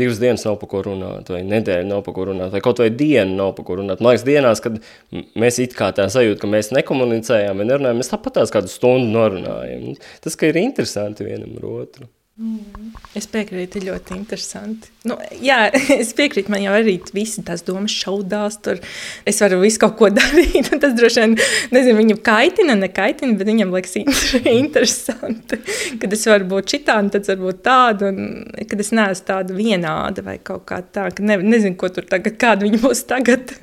[0.00, 2.88] divas dienas nav par ko runāt, vai nedēļa nav par ko runāt, vai kaut vai
[2.90, 4.02] diena nav par ko runāt.
[4.02, 4.80] Man liekas, dienās, kad
[5.38, 9.12] mēs it kā tā sajūta, ka mēs nekomunicējām, vai nerunājām, mēs tāpat tās kādu stundu
[9.14, 9.92] norunājam.
[10.24, 12.10] Tas, ka ir interesanti vienam ar otru.
[12.40, 12.94] Mm.
[13.12, 14.88] Es piekrītu, ļoti interesanti.
[15.04, 15.66] Nu, jā,
[16.00, 18.56] es piekrītu, man jau arī visi tās domas šaudās.
[18.64, 18.80] Tur
[19.28, 20.70] es varu visu kaut ko darīt.
[20.72, 21.36] Tas droši vien,
[21.74, 23.98] nezinu, viņu kaitina, nekaitina, bet viņam liekas
[24.62, 25.60] interesanti.
[26.00, 30.24] Kad es varu būt šitā, un tad varbūt tāda, un kad es neesmu tāda vienāda
[30.24, 33.56] vai kaut kā tā, ka ne, nezinu, ko tur tagad, kāda viņa būs tagad.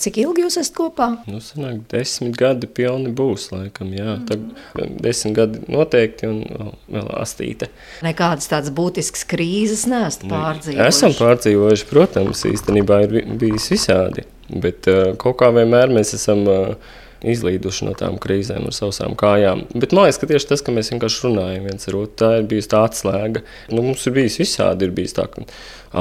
[0.00, 1.06] Cik ilgi jūs esat kopā?
[1.28, 4.14] Nu, sanāk, desmit gadi pilni būs, laikam, jā.
[4.14, 4.22] Mm.
[4.30, 7.68] Tad desmit gadi noteikti un vēl, vēl astīte.
[8.06, 10.86] Nekādas tādas būtiskas krīzes neesat pārdzīvojuši?
[10.88, 14.24] Esam pārdzīvojuši, protams, īstenībā ir bijis visādi.
[14.64, 19.66] Bet uh, kaut kā vienmēr mēs esam uh, izlīduši no tām krīzēm ar savām kājām.
[19.74, 22.48] Bet man liekas, ka tieši tas, ka mēs vienkārši runājam viens ar otru, tā ir
[22.50, 23.44] bijusi tā atslēga.
[23.70, 25.46] Nu, mums ir bijis visādi, ir bijis tā, ka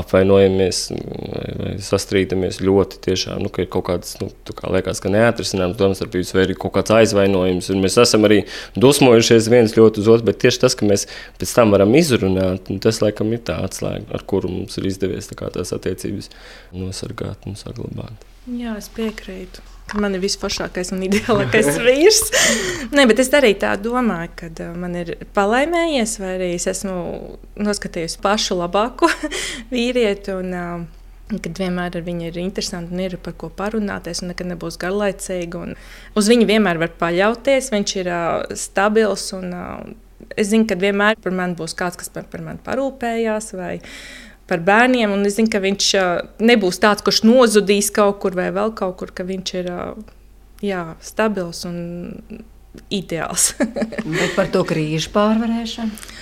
[0.02, 5.12] apvainojamies vai, vai sastrīdamies ļoti tiešām, nu, ka ir kaut kāds, nu, kā liekas, ka
[5.12, 8.42] neatrisināms domstarpības vai ir kaut kāds aizvainojums, un mēs esam arī
[8.80, 11.08] dusmojušies viens ļoti uz otru, bet tieši tas, ka mēs
[11.42, 15.52] pēc tam varam izrunāt, tas, laikam, ir tā atslēga, ar kuru mums ir izdevies tā
[15.52, 16.32] tās attiecības
[16.72, 18.30] nosargāt un saglabāt.
[18.48, 22.24] Jā, es piekrītu ka man ir visforšākais un ideālākais vīrs.
[22.96, 26.96] Nē, bet es arī tā domāju, ka uh, man ir palaimējies, vai arī es esmu
[27.60, 29.12] noskatījusi pašu labāko
[29.74, 30.36] vīrieti.
[30.38, 30.90] Un, uh,
[31.32, 35.62] kad vienmēr ar viņu ir interesanti un ir par ko parunāties, un nekad nebūs garlaicīgi.
[36.20, 39.30] Uz viņu vienmēr var paļauties, viņš ir uh, stabils.
[39.38, 43.54] Un, uh, es zinu, ka vienmēr par mani būs kāds, kas par, par mani parūpējās.
[43.60, 43.78] Vai,
[44.52, 45.16] par bērniem.
[45.26, 45.90] Es zinu, ka viņš
[46.44, 49.72] nebūs tāds, kurš nozudīs kaut kur vai vēl kaut kur, ka viņš ir
[50.66, 51.80] jā, stabils un
[52.92, 53.54] ideāls.
[54.20, 56.14] Bet par to krīžu pārvarēšanu?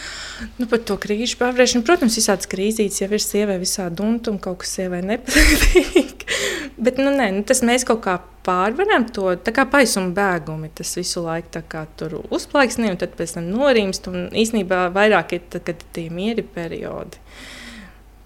[0.55, 4.61] Nu, par to krīžu pārvarēšanu, protams, visādas krīzītes jau ir sievai, visādi dunti un kaut
[4.61, 6.23] kas sievai nepatīk.
[6.83, 8.15] Bet nu, nē, nu, tas mēs kaut kā
[8.47, 9.33] pārvaram to
[9.71, 10.71] paisuma bēgumi.
[10.75, 11.63] Tas visu laiku
[11.99, 14.07] tur uzplaiksnē, un tad pēc tam norimst.
[14.07, 17.19] Un īsnībā vairāk ir tad, kad ir tie mieri periodi.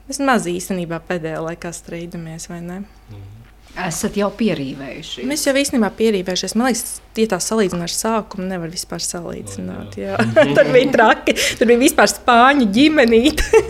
[0.07, 2.81] Mēs maz īstenībā pēdējā laikā strīdamies, vai ne?
[3.11, 3.29] Mm.
[3.73, 5.25] Esat jau pierīvējušies.
[5.25, 6.53] Mēs jau īstenībā pierīvējušies.
[6.59, 9.97] Man liekas, ja tā salīdzina ar sākumu, nevar vispār salīdzināt.
[9.97, 10.19] Jā.
[10.19, 10.45] Jā.
[10.57, 13.63] Tur bija traki, tur bija vispār spāņu ģimenīte.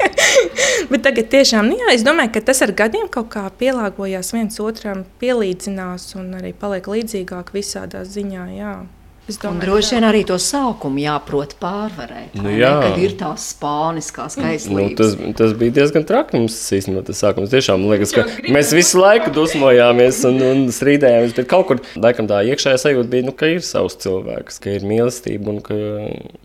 [0.90, 4.56] Bet tagad tiešām, nu jā, es domāju, ka tas ar gadiem kaut kā pielāgojās viens
[4.64, 8.48] otram, pielīdzinās un arī paliek līdzīgāk visādā ziņā.
[8.56, 8.74] Jā.
[9.24, 12.34] Domāju, droši vien arī to sākumu jāprot pārvarēt.
[12.36, 12.74] Nu, jā.
[12.76, 14.76] Ne, kad ir tās spāniskās skaistlības.
[14.76, 17.48] Nu, tas, tas bija diezgan traki mums īstenībā tas sākums.
[17.54, 22.28] Tiešām man liekas, ka mēs visu laiku dusmojāmies un, un strīdējāmies, bet kaut kur laikam
[22.28, 25.80] tā iekšējā sajūta bija, nu, ka ir savs cilvēks, ka ir mīlestība un ka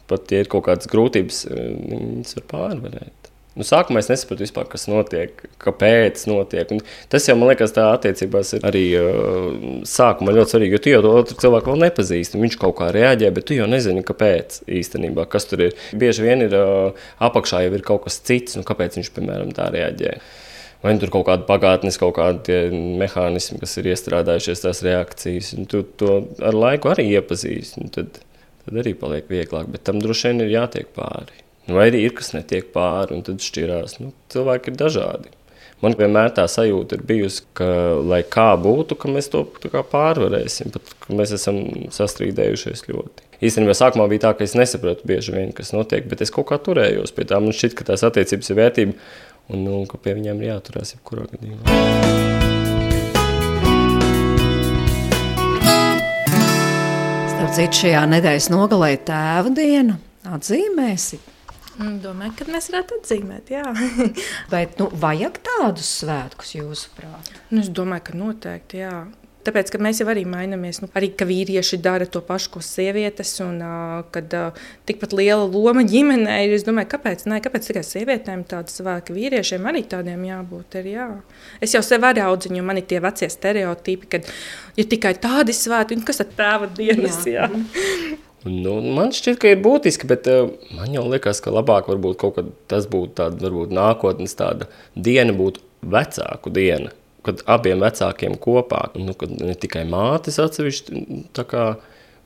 [0.07, 3.18] pat, ja ir kaut kādas grūtības, viņas var pārvarēt.
[3.57, 6.69] Nu, sākumā es nesapratu, vispār, kas notiek, kāpēc notiek.
[6.75, 9.47] Un tas jau man liekas, tā attiecībās ir arī uh,
[9.89, 12.39] sākumā ļoti svarīgi, jo tu jau to otru cilvēku vēl nepazīsti.
[12.39, 15.81] Viņš kaut kā reaģē, bet tu jau nezini, kāpēc īstenībā, kas tur ir.
[15.97, 19.67] Bieži vien ir uh, apakšā jau ir kaut kas cits, nu, kāpēc viņš, piemēram, tā
[19.73, 20.13] reaģē.
[20.85, 22.61] Vai nu tur kaut kāda pagātnes, kaut kādi
[23.01, 27.89] mehānismi, kas ir iestrādājušies, tās reakcijas, un tu to ar laiku arī iepazīsti.
[27.97, 28.23] Tad,
[28.63, 31.48] tad arī paliek vieglāk, bet tam droši vien ir jātiek pāri.
[31.69, 33.99] Vai arī ir kas netiek pāri, un tad šķirās.
[34.01, 35.33] Nu, cilvēki ir dažādi.
[35.79, 37.67] Man vienmēr tā sajūta ir bijusi, ka,
[38.03, 41.61] lai kā būtu, ka mēs to pārvarēsim, pat mēs esam
[41.95, 43.27] sastrīdējušies ļoti.
[43.47, 46.59] Īstenībā sākumā bija tā, ka es nesapratu bieži vien, kas notiek, bet es kaut kā
[46.59, 47.39] turējos pie tā.
[47.39, 48.97] Man šķiet, ka tās attiecības ir vērtība
[49.53, 51.63] un nu, ka pie viņiem ir jāturās jebkurā gadījumā.
[57.31, 61.38] Starp citu, šajā nedēļas nogalē tēva diena atzīmēsit.
[61.79, 63.63] Mm, Domāju, ka mēs varētu atzīmēt, jā.
[64.53, 67.31] Bet nu, vajag tādus svētkus, jūsuprāt?
[67.53, 68.97] nu, es domāju, ka noteikti, jā.
[69.47, 73.31] Tāpēc, ka mēs jau arī mainamies, nu, arī ka vīrieši dara to pašu, ko sievietes,
[73.45, 74.59] un uh, kad uh,
[74.89, 76.57] tikpat liela loma ģimenē ir.
[76.57, 80.81] Es domāju, kāpēc, ne, kāpēc tikai sievietēm tādas svētki, vīriešiem arī tādiem jābūt.
[80.83, 81.09] Ir, jā.
[81.63, 84.21] Es jau sev arī audziņu, man ir tie vecie stereotipi, ka
[84.75, 87.47] ir tikai tādi svētki, un kas tad tēva dienas, jā.
[87.47, 88.17] jā.
[88.47, 92.37] Nu, man šķiet, ka ir būtiski, bet uh, man jau liekas, ka labāk varbūt kaut
[92.37, 96.93] kad tas būtu tāda, varbūt nākotnes tāda diena būtu vecāku diena
[97.25, 99.13] kad abiem vecākiem kopā, nu,
[99.43, 101.03] ne tikai mātes atsevišķi,
[101.49, 101.65] kā,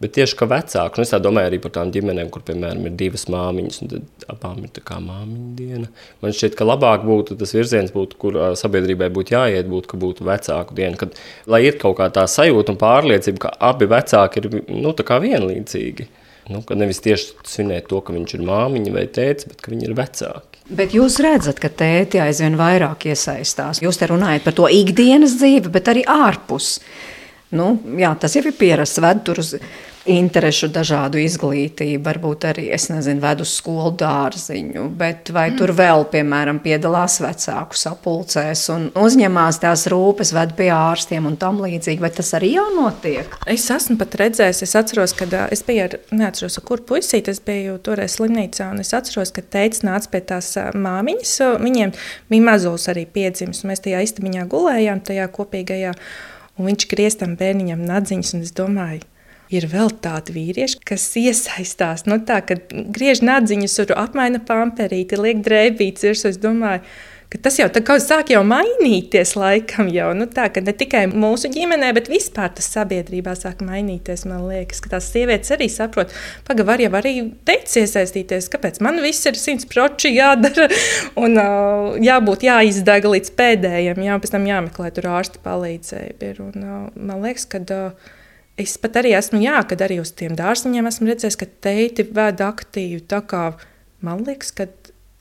[0.04, 0.99] bet tieši kā vecāki.
[0.99, 4.74] Nu, es domāju arī par tām ģimenēm, kur, piemēram, ir divas māmiņas, un abām ir
[4.76, 5.91] tā kā māmiņa diena.
[6.24, 10.28] Man šķiet, ka labāk būtu tas virziens, būtu, kur sabiedrībai būtu jāiet, būtu, ka būtu
[10.28, 11.16] vecāku diena, kad,
[11.49, 16.10] lai ir kaut kā tā sajūta un pārliecība, ka abi vecāki ir nu, vienlīdzīgi.
[16.51, 19.88] Nu, kad nevis tieši svinēt to, ka viņš ir māmiņa vai tēvs, bet ka viņi
[19.88, 20.60] ir vecāki.
[20.76, 23.80] Bet jūs redzat, ka tēti aizvien vairāk iesaistās.
[23.84, 26.78] Jūs te runājat par to ikdienas dzīvi, bet arī ārpus.
[27.56, 29.54] Nu, jā, tas jau ir pierasts, ved tur uz
[30.10, 35.60] interešu dažādu izglītību, varbūt arī, es nezinu, ved uz skolu dārziņu, bet vai mm.
[35.60, 41.62] tur vēl, piemēram, piedalās vecāku sapulcēs un uzņemās tās rūpes, ved pie ārstiem un tam
[41.64, 43.38] līdzīgi, vai tas arī jau notiek?
[43.47, 47.39] Es esmu pat redzējis, es atceros, kad es biju ar, neatceros, ar kur puisīt, es
[47.43, 51.95] biju toreiz slimnīcā, un es atceros, ka teica nāca pie tās māmiņas, viņiem
[52.34, 55.95] bija mazulis arī piedzimis, un mēs tajā istabiņā gulējām, tajā kopīgajā,
[56.60, 59.08] un viņš grieztam bērniņam nadziņas, un es domāju,
[59.52, 62.06] ir vēl tādi vīrieši, kas iesaistās.
[62.10, 66.32] Nu, tā, kad griež nadziņas, tur apmaina pamperīti, liek drēbītes virsū.
[66.34, 66.84] Es domāju,
[67.34, 67.68] ka tas jau
[68.02, 69.89] sāk jau mainīties laikam.
[69.94, 74.26] Jau, nu, tā, ne tikai mūsu ģimenē, bet vispār tas sabiedrībā sāk mainīties.
[74.30, 76.14] Man liekas, ka tās sievietes arī saprot,
[76.48, 77.16] ka var jau arī
[77.46, 80.70] teikt, iesaistīties, kāpēc man viss ir simts proči jādara
[81.24, 86.36] un uh, jābūt jāizdeg līdz pēdējiem, jā, pēc tam jāmeklē tur ārsta palīdzība.
[86.44, 87.64] Un, uh, man liekas, ka.
[87.70, 88.20] Uh,
[88.60, 92.43] Es pat arī esmu, jā, kad arī uz tiem dārziņiem esmu redzējis, ka teiti vēd
[92.45, 92.99] aktīvi.
[93.10, 93.47] Tā kā
[94.06, 94.68] man liekas, ka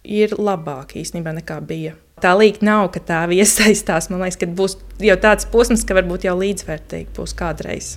[0.05, 1.95] ir labāk īstenībā nekā bija.
[2.22, 4.11] Tā līnija nav, ka tā iesaistās.
[4.12, 7.95] Man liekas, ka būs jau tāds posms, ka varbūt jau līdzvērtīgi būs kādreiz.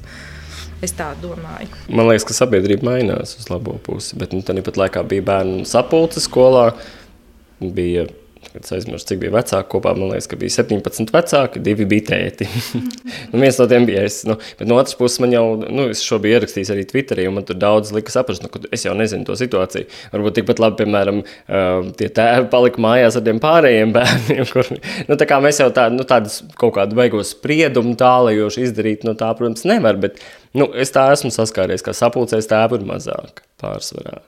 [0.83, 1.67] Es tā domāju.
[1.89, 5.67] Man liekas, ka sabiedrība mainās uz labo pusi, bet nu, tā pat laikā bija bērnu
[5.67, 6.69] sapulce skolā.
[7.59, 8.07] Bija
[8.55, 9.91] Es aizmirsu, cik bija vecāki kopā.
[9.97, 12.47] Man liekas, ka bija 17 vecāki, divi bija tēti.
[13.31, 14.21] nu, viens no tiem bija es.
[14.27, 17.39] Nu, bet no otras puses, man jau, nu, es šo biju ierakstījis arī Twitterī, un
[17.39, 19.89] man tur daudz lika saprast, nu, ka es jau nezinu to situāciju.
[20.13, 24.71] Varbūt tikpat labi, piemēram, uh, tie tēvi palika mājās ar tiem pārējiem bērniem, kur,
[25.09, 29.17] nu, tā kā mēs jau tā, nu, tādas kaut kādu beigos spriedumu tālajoši izdarīt, no
[29.19, 30.21] tā, protams, nevar, bet,
[30.57, 34.21] nu, es tā esmu saskāries, ka sapulcēs tēvu ir mazāk pārsvarā.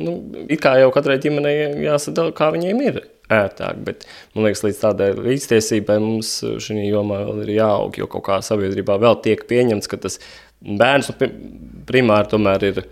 [0.00, 0.16] Nu,
[0.48, 3.82] it kā jau katrai ģimenei jāsadala, kā viņiem ir ērtāk.
[3.86, 8.40] Bet man liekas, līdz tādai līdztiesībai mums šī jomā vēl ir jāaug, jo kaut kā
[8.44, 10.18] sabiedrībā vēl tiek pieņemts, ka tas
[10.62, 11.30] bērns nu,
[11.88, 12.84] primāri tomēr ir.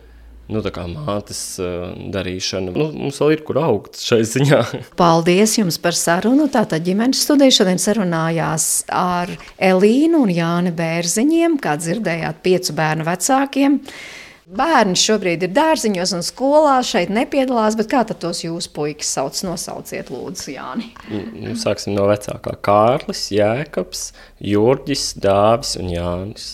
[0.50, 2.72] Nu, tā kā mātes uh, darīšana.
[2.74, 4.58] Nu, mums vēl ir kur augt šai ziņā.
[4.98, 6.48] Paldies jums par sarunu.
[6.50, 9.30] Tātad ģimenes studija šodien sarunājās ar
[9.62, 13.78] Elīnu un Jāni Bērziņiem, kā dzirdējāt, piecu bērnu vecākiem.
[13.78, 14.19] Uh,
[14.50, 19.36] Bērni šobrīd ir dārziņos un skolā, šeit nepiedalās, bet kā tos jūsu puikas sauc?
[19.46, 20.88] Nosauciet, lūdzu, Jāni.
[21.10, 22.56] Nu, sāksim no vecākā.
[22.66, 24.08] Kārlis, Jēkabs,
[24.42, 26.48] Jurģis, Dāvis un Jānis.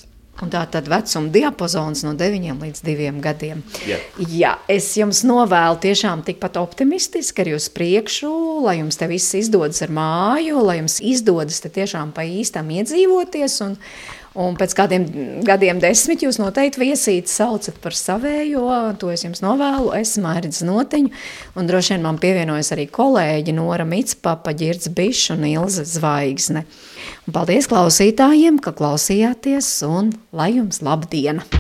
[0.45, 3.63] Un tā tad vecuma diapazons no 9 līdz 2 gadiem.
[3.89, 4.05] Yeah.
[4.21, 8.35] Jā, es jums novēlu tiešām tikpat optimistiski ar jūs priekšu,
[8.67, 13.57] lai jums te viss izdodas ar māju, lai jums izdodas te tiešām pa īstam iedzīvoties
[13.65, 13.81] un,
[14.37, 15.07] Un pēc kādiem
[15.47, 18.67] gadiem, desmit, jūs noteikti viesīti saucat par savējo.
[19.01, 19.95] To es jums novēlu.
[19.97, 21.13] Es Mārcis Notiņu,
[21.57, 26.67] un droši vien man pievienojas arī kolēģi Nora Mitspapa, Girds Bišs un Ilze Zvaigzne.
[27.25, 31.47] Un paldies klausītājiem, ka klausījāties, un lai jums laba diena!